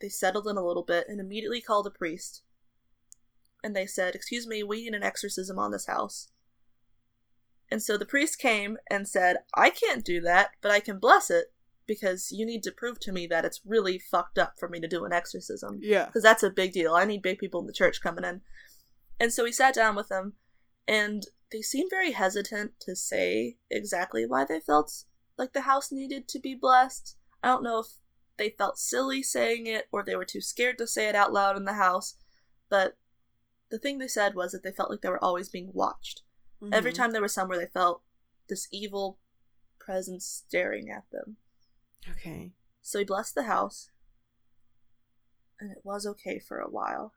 [0.00, 2.42] They settled in a little bit and immediately called a priest.
[3.62, 6.28] And they said, Excuse me, we need an exorcism on this house.
[7.70, 11.30] And so the priest came and said, I can't do that, but I can bless
[11.30, 11.52] it
[11.86, 14.88] because you need to prove to me that it's really fucked up for me to
[14.88, 16.06] do an exorcism Yeah.
[16.06, 16.94] because that's a big deal.
[16.94, 18.40] I need big people in the church coming in.
[19.18, 20.34] And so he sat down with them,
[20.88, 25.04] and they seemed very hesitant to say exactly why they felt
[25.36, 27.16] like the house needed to be blessed.
[27.42, 27.86] I don't know if
[28.36, 31.56] they felt silly saying it or they were too scared to say it out loud
[31.56, 32.14] in the house.
[32.70, 32.96] But
[33.70, 36.22] the thing they said was that they felt like they were always being watched.
[36.72, 36.96] Every Mhm.
[36.96, 38.02] time they were somewhere, they felt
[38.48, 39.18] this evil
[39.78, 41.38] presence staring at them.
[42.08, 42.52] Okay.
[42.82, 43.90] So he blessed the house,
[45.58, 47.14] and it was okay for a while.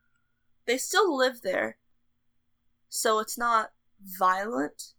[0.65, 1.79] They still live there,
[2.87, 4.93] so it's not violent.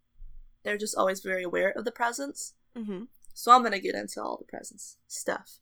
[0.62, 2.54] They're just always very aware of the presence.
[2.74, 3.04] Mm-hmm.
[3.32, 5.58] So I'm gonna get into all the presence stuff.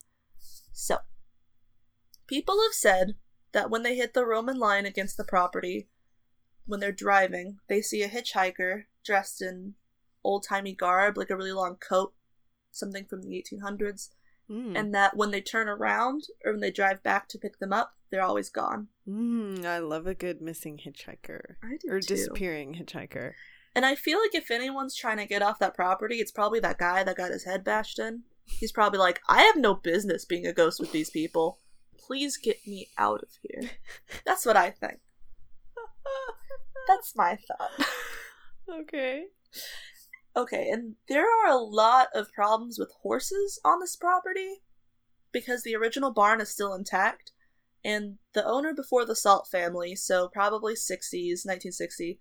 [0.72, 0.98] So,
[2.26, 3.16] people have said
[3.52, 5.88] that when they hit the Roman line against the property,
[6.66, 9.74] when they're driving, they see a hitchhiker dressed in
[10.24, 12.14] old timey garb, like a really long coat,
[12.70, 14.10] something from the 1800s,
[14.50, 14.76] Mm.
[14.78, 17.96] and that when they turn around or when they drive back to pick them up,
[18.10, 18.88] they're always gone.
[19.08, 22.08] Mm, I love a good missing hitchhiker I do or too.
[22.14, 23.32] disappearing hitchhiker.
[23.74, 26.76] And I feel like if anyone's trying to get off that property, it's probably that
[26.78, 28.24] guy that got his head bashed in.
[28.44, 31.58] He's probably like, I have no business being a ghost with these people.
[32.06, 33.70] Please get me out of here.
[34.26, 35.00] That's what I think.
[36.88, 37.86] That's my thought.
[38.70, 39.26] okay.
[40.34, 44.62] Okay, and there are a lot of problems with horses on this property
[45.30, 47.32] because the original barn is still intact,
[47.84, 52.20] and the owner before the Salt family, so probably 60s, 1960,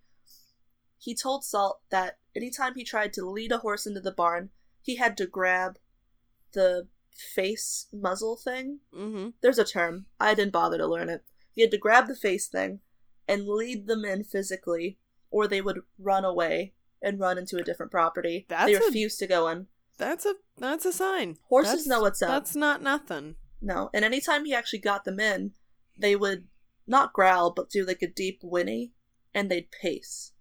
[0.98, 4.50] he told Salt that anytime he tried to lead a horse into the barn,
[4.82, 5.78] he had to grab
[6.54, 8.80] the face muzzle thing.
[8.95, 9.30] Mm-hmm.
[9.41, 10.06] There's a term.
[10.19, 11.24] I didn't bother to learn it.
[11.54, 12.80] He had to grab the face thing
[13.28, 14.97] and lead them in physically,
[15.30, 18.45] or they would run away and run into a different property.
[18.50, 19.67] That's they a- refuse to go in.
[19.97, 21.38] That's a that's a sign.
[21.50, 22.30] Horses That's- know what's up.
[22.30, 23.36] That's not nothing.
[23.62, 23.89] No.
[23.93, 25.52] And anytime he actually got them in,
[25.97, 26.47] they would
[26.88, 28.93] not growl, but do like a deep whinny,
[29.34, 30.32] and they'd pace,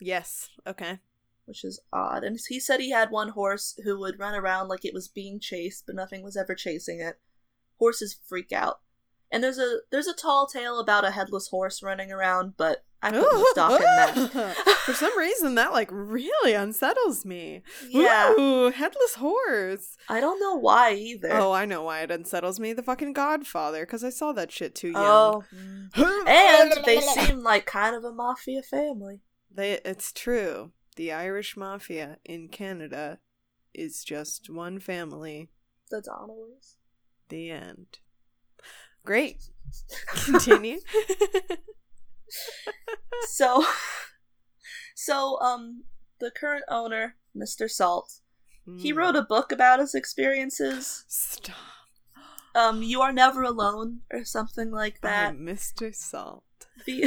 [0.00, 0.48] Yes.
[0.66, 0.98] Okay.
[1.44, 2.24] Which is odd.
[2.24, 5.40] And he said he had one horse who would run around like it was being
[5.40, 7.18] chased, but nothing was ever chasing it.
[7.78, 8.80] Horses freak out.
[9.30, 13.10] And there's a there's a tall tale about a headless horse running around, but I
[13.10, 14.54] no stock in that.
[14.84, 17.62] For some reason, that like really unsettles me.
[17.88, 18.34] Yeah.
[18.38, 19.96] Ooh, headless horse.
[20.08, 21.32] I don't know why either.
[21.32, 22.72] Oh, I know why it unsettles me.
[22.74, 25.44] The fucking Godfather, because I saw that shit too young.
[25.96, 26.24] Oh.
[26.26, 29.20] And they seem like kind of a mafia family.
[29.50, 30.72] They, it's true.
[30.96, 33.18] The Irish mafia in Canada
[33.74, 35.48] is just one family.
[35.90, 36.76] The Donaways.
[37.28, 37.98] The end.
[39.04, 39.42] Great.
[40.24, 40.78] Continue.
[43.28, 43.64] So
[44.94, 45.84] So um
[46.20, 47.70] the current owner, Mr.
[47.70, 48.20] Salt,
[48.78, 48.96] he Mm.
[48.96, 51.04] wrote a book about his experiences.
[51.08, 51.56] Stop.
[52.54, 55.34] Um You Are Never Alone or something like that.
[55.34, 55.94] Mr.
[55.94, 56.44] Salt.
[56.86, 57.04] The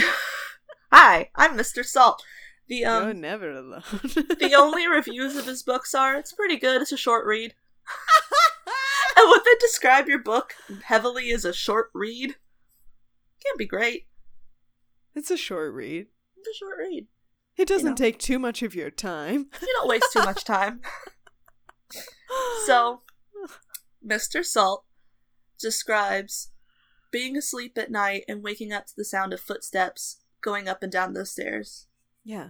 [0.92, 1.84] Hi, I'm Mr.
[1.84, 2.24] Salt.
[2.68, 3.84] The You're um never alone.
[4.04, 7.54] the only reviews of his books are it's pretty good, it's a short read.
[9.18, 12.36] And would they describe your book heavily as a short read?
[13.42, 14.08] Can't be great.
[15.14, 16.08] It's a short read.
[16.36, 17.08] It's a short read.
[17.56, 17.96] It doesn't know.
[17.96, 19.48] take too much of your time.
[19.62, 20.82] You don't waste too much time.
[22.66, 23.02] So,
[24.06, 24.44] Mr.
[24.44, 24.84] Salt
[25.60, 26.50] describes
[27.12, 30.92] being asleep at night and waking up to the sound of footsteps going up and
[30.92, 31.88] down the stairs.
[32.26, 32.50] Yeah.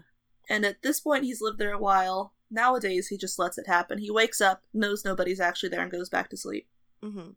[0.50, 2.34] And at this point, he's lived there a while.
[2.52, 3.98] Nowadays, he just lets it happen.
[3.98, 6.68] He wakes up, knows nobody's actually there, and goes back to sleep.
[7.04, 7.32] hmm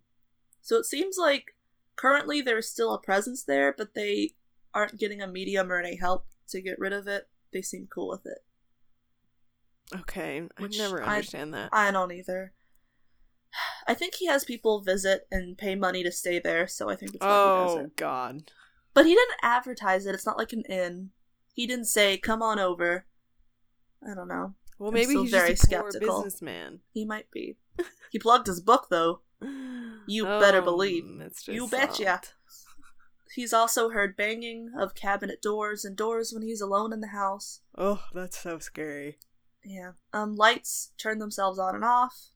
[0.62, 1.56] So it seems like
[1.96, 4.30] currently there's still a presence there, but they
[4.74, 7.28] aren't getting a medium or any help to get rid of it.
[7.52, 8.44] They seem cool with it.
[9.94, 10.46] Okay.
[10.58, 11.70] I never I- understand that.
[11.72, 12.52] I don't either.
[13.86, 17.12] I think he has people visit and pay money to stay there, so I think
[17.12, 17.28] that's why
[17.70, 17.90] he does oh.
[17.96, 18.52] God.
[18.92, 20.14] But he didn't advertise it.
[20.14, 21.10] It's not like an inn.
[21.58, 23.04] He didn't say, "Come on over."
[24.08, 24.54] I don't know.
[24.78, 26.22] Well, maybe he's very just a poor skeptical.
[26.22, 26.82] businessman.
[26.92, 27.56] He might be.
[28.12, 29.22] he plugged his book though.
[30.06, 31.02] You better believe.
[31.02, 31.52] Mr.
[31.52, 32.20] You betcha.
[33.34, 37.60] He's also heard banging of cabinet doors and doors when he's alone in the house.
[37.76, 39.18] Oh, that's so scary.
[39.64, 39.94] Yeah.
[40.12, 42.30] Um, lights turn themselves on and off.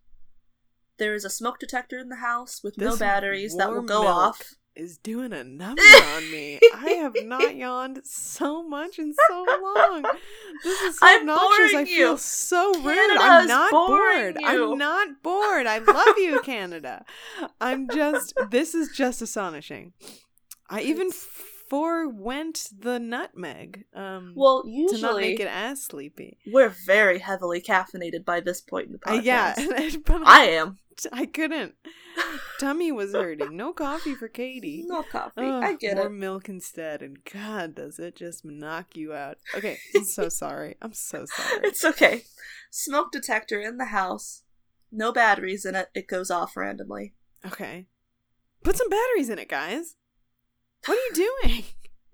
[0.98, 4.16] There is a smoke detector in the house with no batteries that will go milk
[4.16, 4.54] off.
[4.74, 6.58] Is doing a number on me.
[6.74, 10.02] I have not yawned so much in so long.
[10.64, 11.74] This is so I'm obnoxious.
[11.74, 13.16] I feel so rude.
[13.18, 14.37] I'm not bored.
[14.40, 14.46] you.
[14.72, 15.66] I'm not bored.
[15.66, 17.04] I love you, Canada.
[17.61, 18.32] I'm just.
[18.50, 19.92] This is just astonishing.
[20.70, 21.11] I even
[21.68, 23.85] forewent the nutmeg.
[23.94, 26.38] Um, Well, to not make it as sleepy.
[26.46, 29.22] we're very heavily caffeinated by this point in the Uh, podcast.
[29.24, 30.78] yeah, but I am.
[31.12, 31.74] I couldn't.
[32.58, 33.56] Tummy was hurting.
[33.56, 34.85] No coffee for Katie.
[34.87, 35.42] No coffee.
[35.42, 36.11] Ugh, I get more it.
[36.11, 39.38] milk instead, and God, does it just knock you out?
[39.54, 40.76] Okay, I'm so sorry.
[40.80, 41.61] I'm so sorry.
[41.64, 42.22] It's okay.
[42.70, 44.42] Smoke detector in the house.
[44.90, 45.88] No batteries in it.
[45.94, 47.14] It goes off randomly.
[47.46, 47.87] Okay,
[48.62, 49.96] Put some batteries in it, guys.
[50.87, 51.64] What are you doing?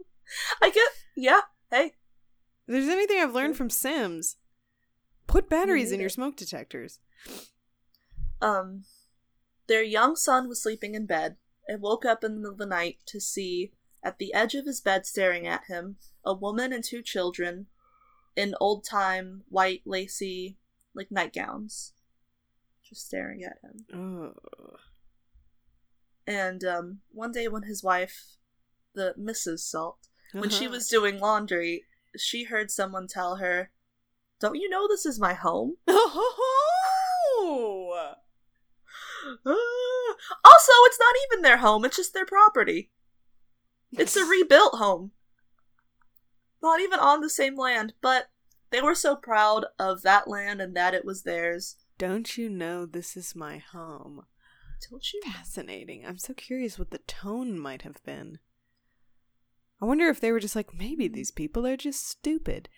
[0.63, 1.41] I get, yeah,
[1.71, 1.85] hey.
[1.87, 1.93] If
[2.75, 4.37] there's anything I've learned from Sims,
[5.27, 7.01] put batteries in your smoke detectors.
[8.41, 8.85] Um,
[9.69, 11.37] their young son was sleeping in bed
[11.69, 14.67] and woke up in the middle of the night to see, at the edge of
[14.67, 17.67] his bed staring at him, a woman and two children
[18.37, 20.57] in old time white lacy,
[20.95, 21.93] like nightgowns,
[22.83, 23.85] just staring at him.
[23.95, 24.77] Oh.
[26.27, 28.37] And um, one day when his wife,
[28.95, 29.61] the Mrs.
[29.61, 29.99] Salt,
[30.33, 30.75] when she Uh-huh.
[30.75, 31.85] was doing laundry,
[32.17, 33.71] she heard someone tell her,
[34.41, 35.77] Don't you know this is my home?
[40.45, 42.91] Also, it's not even their home, it's just their property.
[43.93, 45.13] It's a rebuilt home.
[46.61, 48.29] Not even on the same land, but
[48.71, 51.77] they were so proud of that land and that it was theirs.
[51.99, 54.23] Don't you know this is my home?
[54.91, 55.21] Don't you?
[55.25, 56.05] Fascinating.
[56.07, 58.39] I'm so curious what the tone might have been.
[59.81, 61.15] I wonder if they were just like, maybe hmm.
[61.15, 62.69] these people are just stupid.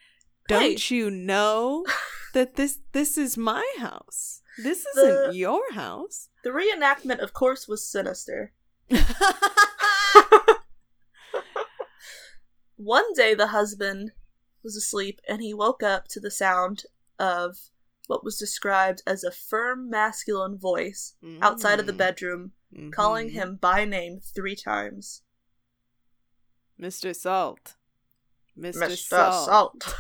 [0.49, 1.85] Don't you know
[2.35, 4.43] that this this is my house?
[4.63, 6.29] This isn't your house.
[6.45, 8.53] The reenactment, of course, was sinister.
[12.77, 14.13] One day, the husband
[14.65, 16.85] was asleep and he woke up to the sound
[17.19, 17.57] of
[18.07, 21.99] what was described as a firm masculine voice outside of the Mm.
[21.99, 22.53] bedroom
[22.93, 23.33] calling Mhm.
[23.33, 25.23] him by name three times.
[26.81, 27.15] Mr.
[27.15, 27.77] Salt.
[28.59, 28.89] Mr.
[28.89, 28.97] Mr.
[28.97, 29.47] Salt.
[29.47, 29.95] Salt.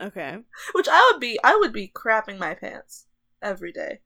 [0.00, 0.38] Okay.
[0.72, 3.06] Which I would be I would be crapping my pants
[3.40, 4.00] every day.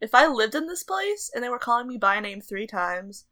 [0.00, 3.26] If I lived in this place and they were calling me by name three times,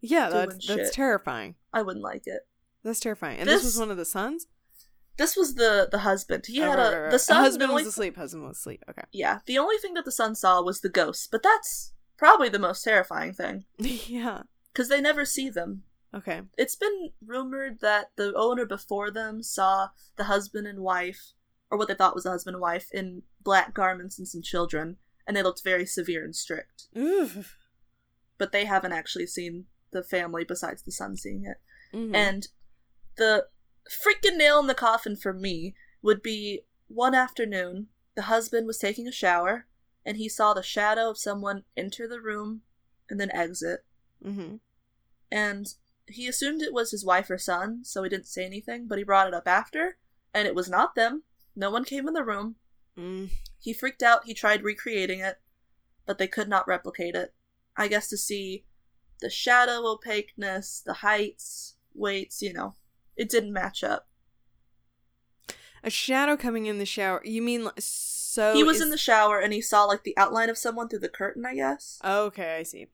[0.00, 1.54] Yeah, that's that's terrifying.
[1.72, 2.42] I wouldn't like it.
[2.84, 3.38] That's terrifying.
[3.38, 4.46] And this, was one of the sons?
[5.16, 6.44] This was the the husband.
[6.46, 7.36] He Oh, had right, a right, the son.
[7.42, 8.16] husband the was asleep.
[8.16, 8.82] Husband was asleep.
[8.90, 9.04] Okay.
[9.12, 12.58] Yeah, the only thing that the son saw was the ghost, but that's probably the
[12.58, 14.42] most terrifying thing yeah.
[14.72, 15.84] because they never see them.
[16.14, 16.42] Okay.
[16.58, 21.32] It's been rumored that the owner before them saw the husband and wife,
[21.70, 24.98] or what they thought was the husband and wife, in black garments and some children,
[25.26, 26.88] and they looked very severe and strict.
[26.96, 27.56] Oof.
[28.36, 31.58] But they haven't actually seen the family besides the son seeing it.
[31.96, 32.14] Mhm.
[32.14, 32.48] And
[33.16, 33.48] the
[33.90, 39.08] freaking nail in the coffin for me would be one afternoon, the husband was taking
[39.08, 39.66] a shower,
[40.04, 42.62] and he saw the shadow of someone enter the room
[43.08, 43.84] and then exit.
[44.22, 44.60] Mhm.
[45.30, 45.74] And
[46.06, 49.04] he assumed it was his wife or son, so he didn't say anything, but he
[49.04, 49.98] brought it up after,
[50.34, 51.22] and it was not them.
[51.54, 52.56] No one came in the room.
[52.98, 53.30] Mm.
[53.60, 55.40] He freaked out, he tried recreating it,
[56.06, 57.34] but they could not replicate it.
[57.76, 58.64] I guess to see
[59.20, 62.74] the shadow opaqueness, the heights, weights, you know,
[63.16, 64.08] it didn't match up.
[65.84, 67.20] A shadow coming in the shower.
[67.24, 68.54] You mean so?
[68.54, 71.00] he was is- in the shower and he saw like the outline of someone through
[71.00, 72.88] the curtain, I guess, okay, I see.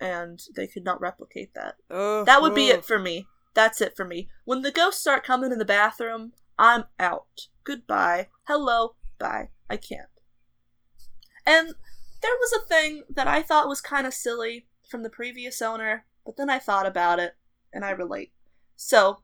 [0.00, 1.76] And they could not replicate that.
[1.90, 2.76] Oh, That would be oh.
[2.76, 3.26] it for me.
[3.54, 4.28] That's it for me.
[4.44, 7.48] When the ghosts start coming in the bathroom, I'm out.
[7.62, 8.28] Goodbye.
[8.44, 8.96] Hello.
[9.18, 9.50] Bye.
[9.70, 10.08] I can't.
[11.46, 11.68] And
[12.22, 16.04] there was a thing that I thought was kind of silly from the previous owner,
[16.24, 17.36] but then I thought about it
[17.72, 18.32] and I relate.
[18.76, 19.20] So,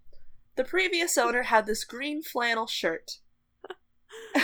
[0.56, 3.18] the previous owner had this green flannel shirt.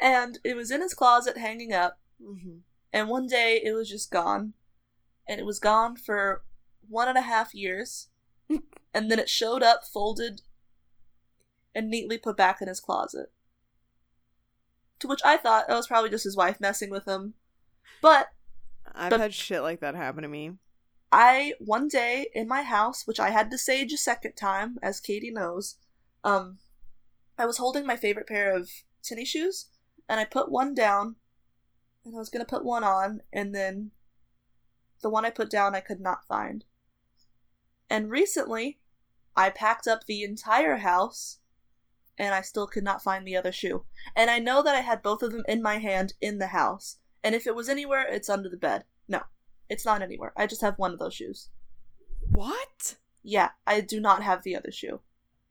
[0.00, 2.60] and it was in his closet hanging up Mhm.
[2.92, 4.52] and one day it was just gone
[5.30, 6.42] and it was gone for
[6.88, 8.08] one and a half years.
[8.92, 10.42] And then it showed up folded
[11.76, 13.30] and neatly put back in his closet.
[14.98, 17.34] To which i thought that was probably just his wife messing with him.
[18.02, 18.30] But
[18.92, 20.58] I've But- had shit like that happen to me.
[21.12, 25.00] i one day in my house which i had to sage a second time as
[25.00, 25.76] katie knows
[26.24, 26.58] um
[27.38, 28.68] i was holding my favorite pair of
[29.02, 29.66] tennis shoes
[30.08, 31.16] and i put one down
[32.04, 33.90] and i was going to put one on and then
[35.02, 36.64] the one i put down i could not find
[37.88, 38.78] and recently
[39.36, 41.38] i packed up the entire house
[42.18, 43.84] and i still could not find the other shoe
[44.14, 46.98] and i know that i had both of them in my hand in the house
[47.22, 49.20] and if it was anywhere it's under the bed no
[49.68, 51.48] it's not anywhere i just have one of those shoes
[52.30, 52.96] What?
[53.22, 55.00] yeah, I do not have the other shoe.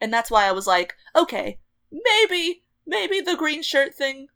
[0.02, 1.60] And that's why I was like, okay,
[1.92, 4.28] maybe, maybe the green shirt thing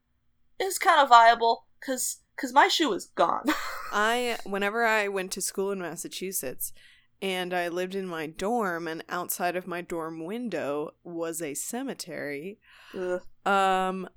[0.60, 3.46] is kind of viable, cause, cause my shoe is gone.
[3.94, 6.74] I whenever I went to school in Massachusetts
[7.22, 12.60] and I lived in my dorm and outside of my dorm window was a cemetery.
[12.98, 13.22] Ugh.
[13.46, 14.10] Um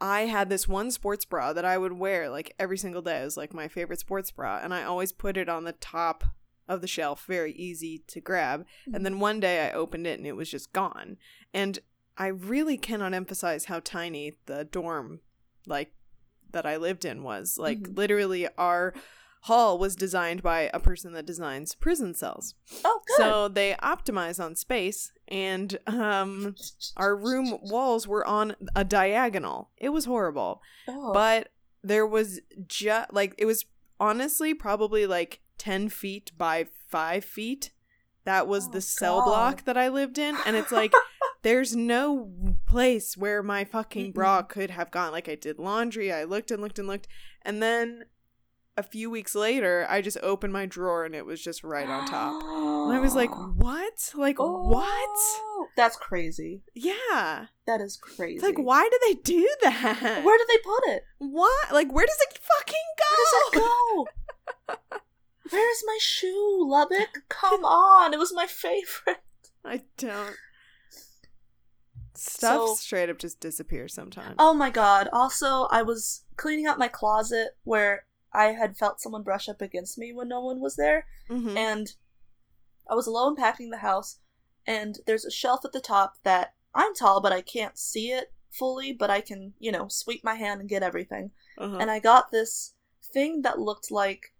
[0.00, 3.22] I had this one sports bra that I would wear like every single day.
[3.22, 6.24] It was like my favorite sports bra and I always put it on the top
[6.68, 8.66] of the shelf, very easy to grab.
[8.92, 11.16] And then one day I opened it and it was just gone.
[11.52, 11.78] And
[12.18, 15.20] I really cannot emphasize how tiny the dorm
[15.66, 15.92] like
[16.52, 17.58] that I lived in was.
[17.58, 17.96] Like Mhm.
[17.96, 18.94] literally our
[19.42, 22.54] hall was designed by a person that designs prison cells.
[22.84, 23.16] Oh, good.
[23.16, 26.54] So they optimize on space and um
[26.96, 29.70] our room walls were on a diagonal.
[29.78, 30.62] It was horrible.
[30.88, 31.12] oh.
[31.12, 31.48] But
[31.82, 33.64] there was just like it was
[33.98, 37.72] honestly probably like 10 feet by 5 feet.
[38.24, 39.24] That was Oh, the cell God.
[39.26, 40.92] block that I lived in and it's like
[41.42, 42.30] there's no
[42.66, 45.12] place where my fucking bra could have gone.
[45.12, 47.08] Like I did laundry, I looked and looked and looked,
[47.42, 48.04] and then
[48.74, 52.06] a few weeks later, I just opened my drawer and it was just right on
[52.06, 52.42] top.
[52.42, 54.12] And I was like, "What?
[54.14, 54.86] Like what?
[54.88, 56.62] Oh, That's crazy.
[56.74, 57.46] Yeah.
[57.66, 58.36] That is crazy.
[58.36, 60.22] It's like why do they do that?
[60.24, 61.02] Where did they put it?
[61.18, 61.72] What?
[61.72, 63.14] Like where does it fucking go?
[63.18, 64.86] Where does it go?
[65.52, 67.24] Where's my shoe, Lubbock?
[67.28, 69.22] Come on, it was my favorite.
[69.64, 70.36] I don't.
[72.14, 74.36] Stuff So- straight up just disappears sometimes.
[74.38, 75.08] Oh my god.
[75.12, 79.98] Also, I was cleaning out my closet where I had felt someone brush up against
[79.98, 81.56] me when no one was there, Mhm.
[81.56, 81.94] and
[82.88, 84.18] I was alone packing the house,
[84.66, 88.32] and there's a shelf at the top that I'm tall, but I can't see it
[88.50, 91.32] fully, but I can, you know, sweep my hand and get everything.
[91.58, 91.76] Uh-huh.
[91.76, 92.72] and I got this
[93.04, 94.34] thing that looked like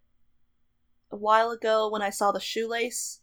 [1.12, 3.20] a while ago when I saw the shoelace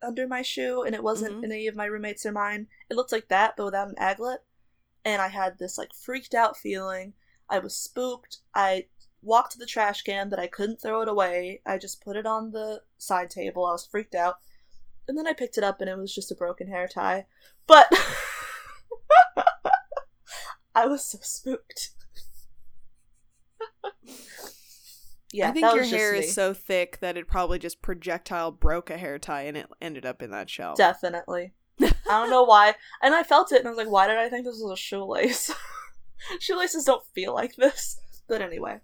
[0.00, 1.44] under my shoe, and it wasn't Mhm.
[1.44, 2.68] in any of my roommates or mine.
[2.90, 4.38] It looked like that, but without an aglet.
[5.04, 7.14] And I had this like freaked out feeling.
[7.48, 8.38] I was spooked.
[8.54, 8.88] I
[9.20, 11.60] walked to the trash can, but I couldn't throw it away.
[11.64, 13.64] I just put it on the side table.
[13.66, 14.40] I was freaked out.
[15.06, 17.26] And then I picked it up, and it was just a broken hair tie.
[17.66, 17.88] But
[20.74, 21.90] I was so spooked.
[25.32, 28.96] yeah, I think your hair is so thick that it probably just projectile broke a
[28.98, 30.76] hair tie and it ended up in that shelf.
[30.76, 31.52] Definitely.
[31.80, 32.74] I don't know why.
[33.02, 34.76] And I felt it and I was like, why did I think this was a
[34.76, 35.50] shoelace?
[36.38, 37.98] Shoelaces don't feel like this.
[38.28, 38.78] But anyway.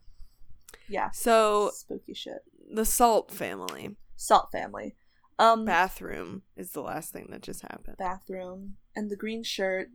[0.88, 1.10] Yeah.
[1.12, 2.42] So Spooky shit.
[2.72, 4.96] the Salt family Salt family.
[5.38, 7.96] Um bathroom is the last thing that just happened.
[7.98, 8.76] bathroom.
[8.96, 9.90] And the green shirt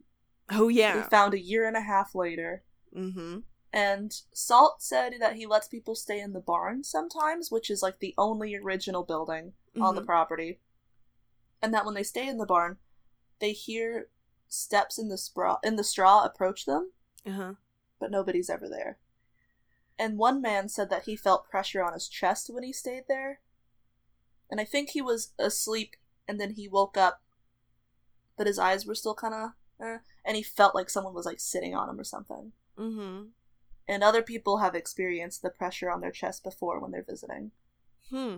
[0.50, 1.04] Oh we yeah.
[1.10, 2.64] found a year and a half later.
[2.96, 3.40] mm-hmm.
[3.76, 7.98] And Salt said that he lets people stay in the barn sometimes, which is like
[7.98, 10.06] the only original building on the Mhm.
[10.06, 10.60] property.
[11.60, 12.78] And that when they stay in the barn,
[13.40, 14.10] they hear
[14.48, 16.92] steps in the straw in the straw approach them,
[17.26, 17.56] Uh-huh.
[17.98, 19.00] but nobody's ever there.
[19.98, 23.42] And one man said that he felt pressure on his chest when he stayed there.
[24.52, 25.96] And I think he was asleep
[26.28, 27.24] and then he woke up,
[28.38, 31.40] but his eyes were still kind of, eh, and he felt like someone was like
[31.40, 32.54] sitting on him or something.
[32.78, 33.30] Mm-hmm.
[33.88, 37.52] And other people have experienced the pressure on their chest before when they're visiting,
[38.10, 38.38] Hmm.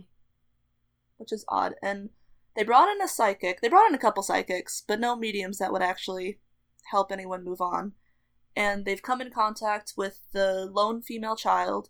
[1.18, 1.76] which is odd.
[1.82, 2.10] And
[2.56, 3.62] they brought in a psychic.
[3.62, 6.40] They brought in a couple psychics, but no mediums that would actually
[6.92, 7.94] help anyone move on.
[8.56, 11.90] And they've come in contact with the lone female child.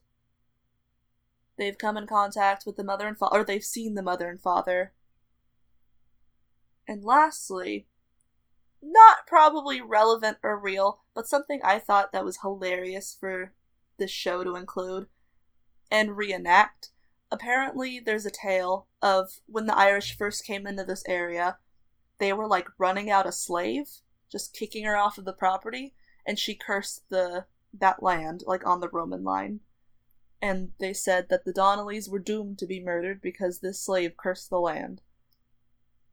[1.58, 4.42] They've come in contact with the mother and father, or they've seen the mother and
[4.42, 4.94] father.
[6.88, 7.88] And lastly,
[8.82, 13.54] not probably relevant or real, but something I thought that was hilarious for
[13.98, 15.08] this show to include
[15.90, 16.90] and reenact.
[17.32, 21.58] Apparently, there's a tale of when the Irish first came into this area,
[22.20, 23.88] they were like running out a slave,
[24.32, 25.96] just kicking her off of the property,
[26.26, 27.46] and she cursed the
[27.78, 29.62] that land like on the Roman line.
[30.42, 34.50] And they said that the Donnellys were doomed to be murdered because this slave cursed
[34.50, 35.02] the land.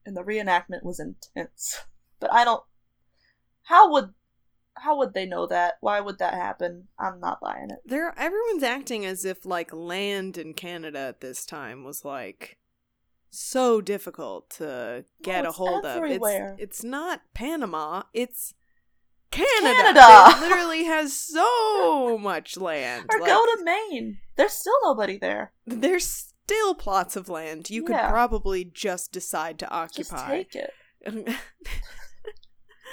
[0.07, 1.84] And the reenactment was intense.
[2.20, 2.62] But I don't
[3.64, 4.14] how would
[4.74, 5.74] how would they know that?
[5.80, 6.88] Why would that happen?
[6.98, 7.78] I'm not buying it.
[7.84, 12.58] There everyone's acting as if like land in Canada at this time was like
[13.30, 16.52] so difficult to get a hold everywhere.
[16.54, 16.60] of.
[16.60, 18.54] It's it's not Panama, it's
[19.30, 19.74] Canada.
[19.74, 20.36] Canada!
[20.36, 23.06] It literally has so much land.
[23.10, 24.18] Or Like, go to Maine.
[24.36, 25.52] There's still nobody there.
[25.66, 26.04] there's
[26.44, 29.64] still plots of land you could probably just decide to
[29.94, 30.28] Just occupy.
[30.44, 30.70] take it.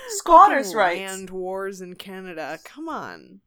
[0.10, 1.00] Squatters' rights.
[1.00, 2.60] Land wars in Canada.
[2.64, 3.42] Come on.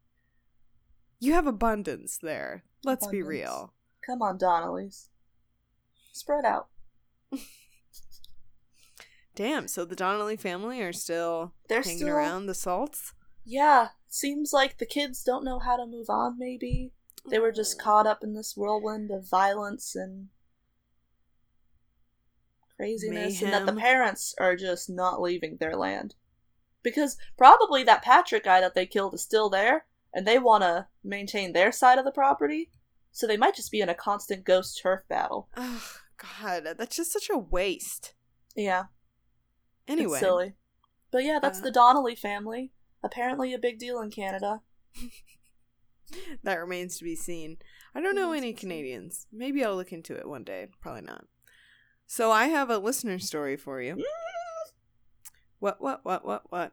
[1.21, 2.65] You have abundance there.
[2.85, 3.75] Let's be real.
[4.05, 5.09] Come on, Donnellys.
[6.13, 6.69] Spread out.
[9.35, 13.15] Damn, so the Donnelly family are still They're hanging still around the salts?
[13.45, 16.93] Yeah, seems like the kids don't know how to move on, maybe.
[17.29, 17.83] They were just Mm.
[17.83, 20.29] caught up in this whirlwind of violence and
[22.77, 26.15] craziness, and that the parents are just not leaving their land.
[26.83, 30.87] Because probably that Patrick guy that they killed is still there, and they want to
[31.05, 32.71] maintain their side of the property,
[33.13, 35.49] so they might just be in a constant ghost turf battle.
[35.57, 35.83] Oh,
[36.41, 38.15] God, that's just such a waste.
[38.57, 38.85] Yeah,
[39.89, 40.55] Anyway, it's silly.
[41.11, 42.73] But yeah, that's Uh, the Donnelly family.
[43.03, 44.63] Apparently a big deal in Canada.
[46.43, 47.59] that remains to be seen.
[47.95, 48.69] I don't know any to be seen.
[48.71, 49.27] Canadians.
[49.33, 50.69] Maybe I'll look into it one day.
[50.81, 51.25] Probably not.
[52.07, 54.03] So I have a listener story for you.
[55.63, 56.73] What, what, what, what, what?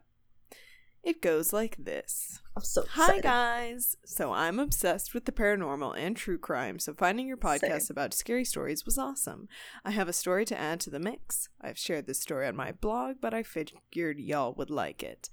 [1.04, 2.40] It goes like this.
[2.56, 3.96] I'm so Hi, guys.
[4.04, 7.92] So I'm obsessed with the paranormal and true crime, so finding your podcast Same.
[7.92, 9.46] about scary stories was awesome.
[9.84, 11.48] I have a story to add to the mix.
[11.60, 15.30] I've shared this story on my blog, but I figured y'all would like it.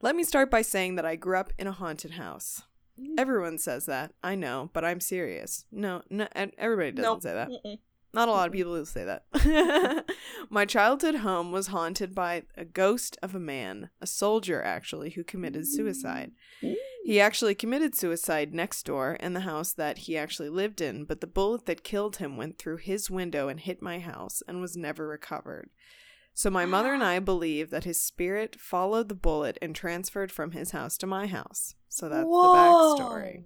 [0.00, 2.62] Let me start by saying that I grew up in a haunted house.
[2.98, 3.16] Mm.
[3.18, 4.14] Everyone says that.
[4.22, 5.66] I know, but I'm serious.
[5.70, 7.22] No, no everybody doesn't Nope.
[7.22, 7.50] say that.
[7.50, 7.78] Mm-mm.
[8.14, 10.04] Not a lot of people who say that.
[10.50, 15.24] My childhood home was haunted by a ghost of a man, a soldier actually, who
[15.24, 16.30] committed suicide.
[17.04, 21.20] He actually committed suicide next door in the house that he actually lived in, but
[21.20, 24.76] the bullet that killed him went through his window and hit my house and was
[24.76, 25.70] never recovered.
[26.34, 30.52] So my mother and I believe that his spirit followed the bullet and transferred from
[30.52, 31.74] his house to my house.
[31.88, 33.44] So that's the backstory.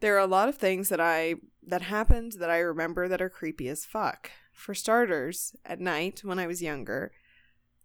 [0.00, 1.36] There are a lot of things that I
[1.66, 4.30] that happened that I remember that are creepy as fuck.
[4.52, 7.12] For starters, at night when I was younger,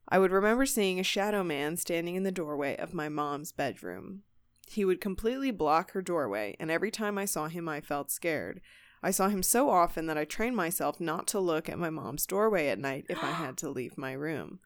[0.08, 4.24] I would remember seeing a shadow man standing in the doorway of my mom's bedroom.
[4.68, 8.62] He would completely block her doorway, and every time I saw him, I felt scared.
[9.04, 12.26] I saw him so often that I trained myself not to look at my mom's
[12.26, 14.60] doorway at night if I had to leave my room.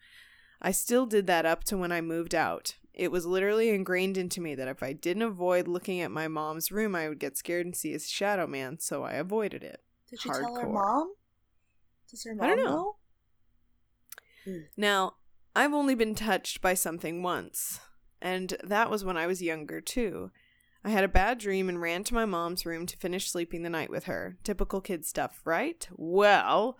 [0.61, 2.75] I still did that up to when I moved out.
[2.93, 6.71] It was literally ingrained into me that if I didn't avoid looking at my mom's
[6.71, 9.81] room, I would get scared and see a shadow man, so I avoided it.
[10.09, 11.13] Did you tell her mom?
[12.09, 12.63] Does her mom I don't know.
[12.65, 12.95] know?
[14.47, 14.63] Mm.
[14.75, 15.13] Now,
[15.55, 17.79] I've only been touched by something once,
[18.21, 20.31] and that was when I was younger, too.
[20.83, 23.69] I had a bad dream and ran to my mom's room to finish sleeping the
[23.69, 24.37] night with her.
[24.43, 25.87] Typical kid stuff, right?
[25.95, 26.77] Well,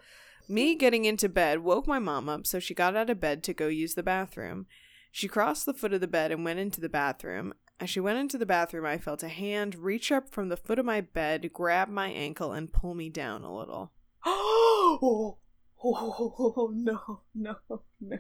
[0.48, 3.54] me getting into bed woke my mom up, so she got out of bed to
[3.54, 4.68] go use the bathroom.
[5.12, 7.54] She crossed the foot of the bed and went into the bathroom.
[7.80, 10.80] As she went into the bathroom, I felt a hand reach up from the foot
[10.80, 13.94] of my bed, grab my ankle, and pull me down a little.
[14.26, 15.38] oh,
[15.84, 17.56] oh, no, no,
[18.02, 18.20] no.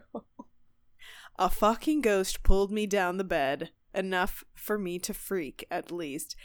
[1.37, 6.35] A fucking ghost pulled me down the bed, enough for me to freak, at least.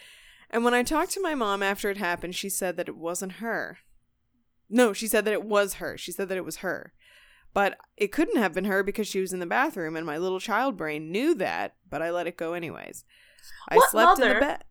[0.51, 3.33] And when I talked to my mom after it happened, she said that it wasn't
[3.33, 3.79] her.
[4.69, 5.97] No, she said that it was her.
[5.99, 6.93] She said that it was her.
[7.55, 10.41] But it couldn't have been her because she was in the bathroom, and my little
[10.41, 13.05] child brain knew that, but I let it go anyways.
[13.69, 14.65] I What slept in the bed.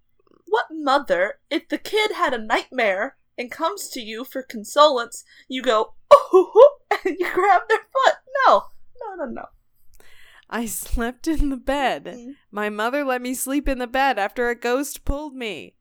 [0.46, 5.62] What mother, if the kid had a nightmare and comes to you for consolence, you
[5.64, 8.16] go, oh, and you grab their foot?
[8.46, 8.64] No,
[9.02, 9.46] no, no, no.
[10.50, 12.06] I slept in the bed.
[12.06, 12.36] Mm.
[12.52, 15.76] My mother let me sleep in the bed after a ghost pulled me.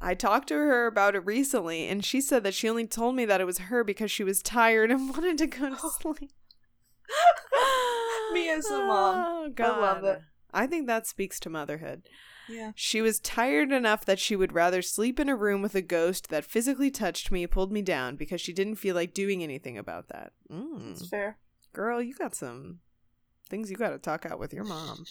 [0.00, 3.24] I talked to her about it recently, and she said that she only told me
[3.24, 6.30] that it was her because she was tired and wanted to go to sleep.
[8.32, 9.16] Me as a mom.
[9.18, 9.80] Oh, I God.
[9.80, 10.20] love it.
[10.52, 12.02] I think that speaks to motherhood.
[12.48, 12.72] Yeah.
[12.74, 16.28] She was tired enough that she would rather sleep in a room with a ghost
[16.28, 20.08] that physically touched me, pulled me down, because she didn't feel like doing anything about
[20.08, 20.32] that.
[20.50, 20.92] Mm.
[20.92, 21.38] It's fair.
[21.72, 22.80] Girl, you got some
[23.48, 25.04] things you got to talk out with your mom.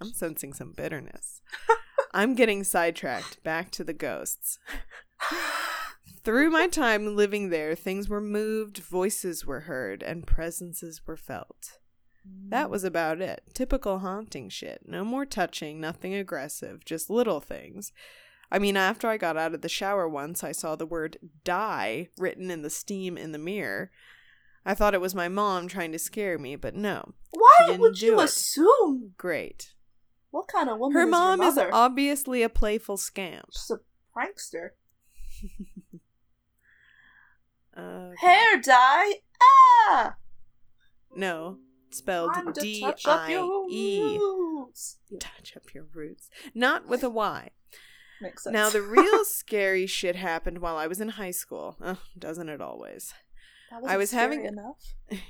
[0.00, 1.42] I'm sensing some bitterness.
[2.14, 3.42] I'm getting sidetracked.
[3.42, 4.58] Back to the ghosts.
[6.24, 11.78] Through my time living there, things were moved, voices were heard, and presences were felt.
[12.48, 13.42] That was about it.
[13.52, 14.82] Typical haunting shit.
[14.86, 17.92] No more touching, nothing aggressive, just little things.
[18.50, 22.08] I mean, after I got out of the shower once, I saw the word die
[22.16, 23.90] written in the steam in the mirror.
[24.64, 27.12] I thought it was my mom trying to scare me, but no.
[27.32, 28.24] Why would you it.
[28.24, 29.12] assume?
[29.18, 29.74] Great.
[30.30, 30.96] What kind of woman?
[30.96, 33.50] Her is mom is obviously a playful scamp.
[33.52, 33.80] She's a
[34.16, 34.70] prankster.
[37.76, 38.14] Okay.
[38.20, 39.12] Hair dye?
[39.88, 40.16] Ah!
[41.16, 41.58] No,
[41.90, 44.18] spelled D touch up your E.
[45.18, 46.28] Touch up your roots.
[46.54, 47.50] Not with a Y.
[48.20, 48.52] makes sense.
[48.52, 51.76] Now, the real scary shit happened while I was in high school.
[51.82, 53.12] Ugh, doesn't it always?
[53.70, 54.94] That I wasn't having- enough.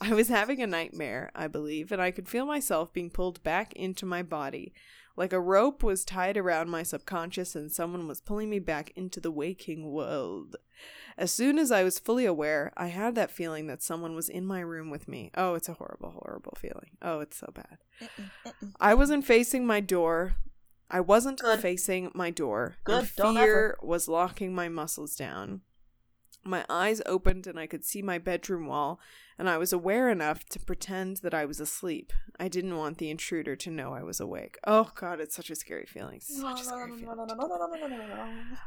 [0.00, 3.72] I was having a nightmare, I believe, and I could feel myself being pulled back
[3.74, 4.72] into my body.
[5.16, 9.20] Like a rope was tied around my subconscious and someone was pulling me back into
[9.20, 10.56] the waking world.
[11.16, 14.46] As soon as I was fully aware, I had that feeling that someone was in
[14.46, 15.30] my room with me.
[15.36, 16.96] Oh, it's a horrible, horrible feeling.
[17.00, 17.78] Oh, it's so bad.
[18.00, 18.72] Mm-mm, mm-mm.
[18.80, 20.34] I wasn't facing my door.
[20.90, 21.60] I wasn't Good.
[21.60, 22.76] facing my door.
[22.84, 25.62] Good, And fear was locking my muscles down.
[26.44, 28.98] My eyes opened and I could see my bedroom wall,
[29.38, 32.12] and I was aware enough to pretend that I was asleep.
[32.38, 34.58] I didn't want the intruder to know I was awake.
[34.66, 36.20] Oh god, it's such a scary feeling.
[36.20, 37.18] Such a scary feeling.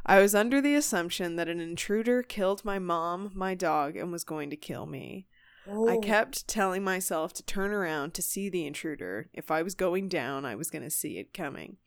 [0.06, 4.24] I was under the assumption that an intruder killed my mom, my dog, and was
[4.24, 5.28] going to kill me.
[5.68, 6.00] I oh.
[6.00, 9.30] kept telling myself to turn around to see the intruder.
[9.34, 11.78] If I was going down, I was going to see it coming.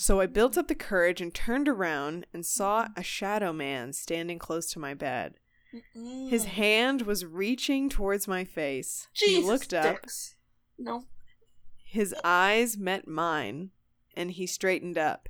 [0.00, 4.38] So I built up the courage and turned around and saw a shadow man standing
[4.38, 5.34] close to my bed.
[5.74, 6.30] Mm-mm.
[6.30, 9.08] His hand was reaching towards my face.
[9.12, 10.36] Jesus he looked up, dicks.
[10.78, 11.02] No.
[11.84, 13.70] his eyes met mine,
[14.14, 15.28] and he straightened up.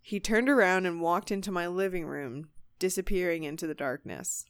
[0.00, 2.48] He turned around and walked into my living room,
[2.78, 4.46] disappearing into the darkness.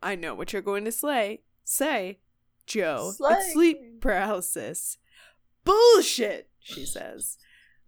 [0.00, 1.40] I know what you're going to slay.
[1.64, 2.20] Say,
[2.66, 4.98] Joe, it's sleep paralysis.
[5.64, 7.38] Bullshit, she says.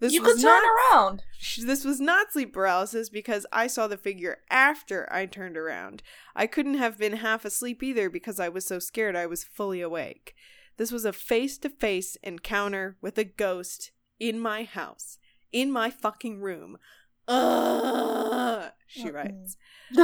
[0.00, 1.22] This you was could turn not around.
[1.58, 6.02] This was not sleep paralysis because I saw the figure after I turned around.
[6.36, 9.80] I couldn't have been half asleep either because I was so scared I was fully
[9.80, 10.34] awake.
[10.76, 13.90] This was a face to face encounter with a ghost
[14.20, 15.18] in my house,
[15.52, 16.78] in my fucking room.
[17.26, 19.56] Ugh, she writes.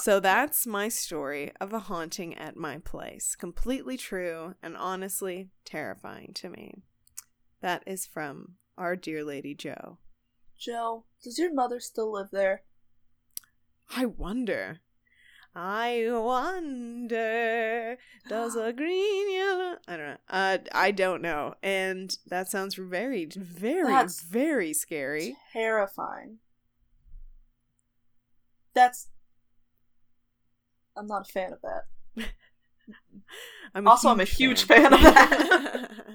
[0.00, 3.34] So that's my story of a haunting at my place.
[3.34, 6.82] Completely true and honestly terrifying to me.
[7.60, 9.98] That is from our dear Lady Joe.
[10.58, 12.62] Joe, does your mother still live there?
[13.94, 14.80] I wonder.
[15.54, 17.96] I wonder.
[18.28, 19.76] Does a green yellow?
[19.88, 20.16] I don't know.
[20.28, 21.54] Uh, I don't know.
[21.62, 25.36] And that sounds very, very, That's- very scary.
[25.52, 26.38] Terrifying.
[28.74, 29.08] That's.
[30.96, 31.84] I'm not a fan of that.
[33.74, 35.90] I'm Also, I'm a huge fan of that.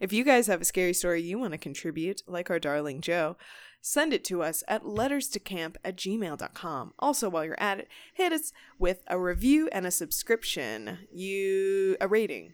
[0.00, 3.36] if you guys have a scary story you want to contribute, like our darling Joe,
[3.80, 6.92] send it to us at letterstocamp at gmail.com.
[6.98, 10.98] Also, while you're at it, hit us with a review and a subscription.
[11.12, 12.52] You a rating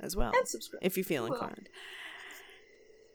[0.00, 0.32] as well.
[0.36, 0.80] And subscribe.
[0.82, 1.32] if you feel Well.
[1.32, 1.68] inclined.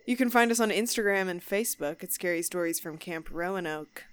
[0.06, 4.04] You can find us on Instagram and Facebook at Scary Stories from Camp Roanoke.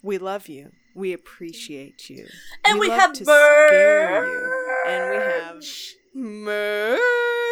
[0.00, 0.70] We love you.
[0.94, 2.28] We appreciate you.
[2.64, 4.52] And we love have to scare you.
[4.86, 5.64] And we have
[6.14, 7.00] merch.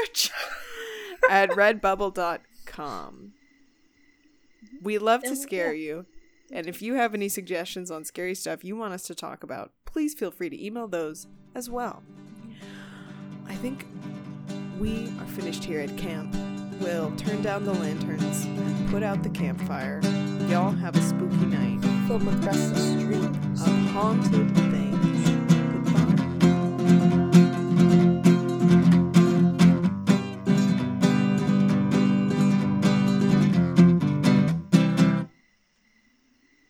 [0.02, 0.30] Merch
[1.30, 3.32] at redbubble.com.
[4.82, 6.06] We love to scare you.
[6.52, 9.72] And if you have any suggestions on scary stuff you want us to talk about,
[9.84, 12.02] please feel free to email those as well.
[13.48, 13.86] I think
[14.78, 16.34] we are finished here at camp.
[16.80, 20.00] We'll turn down the lanterns and put out the campfire.
[20.48, 23.62] Y'all have a spooky night Filled with restless dreams.
[23.62, 24.52] of haunted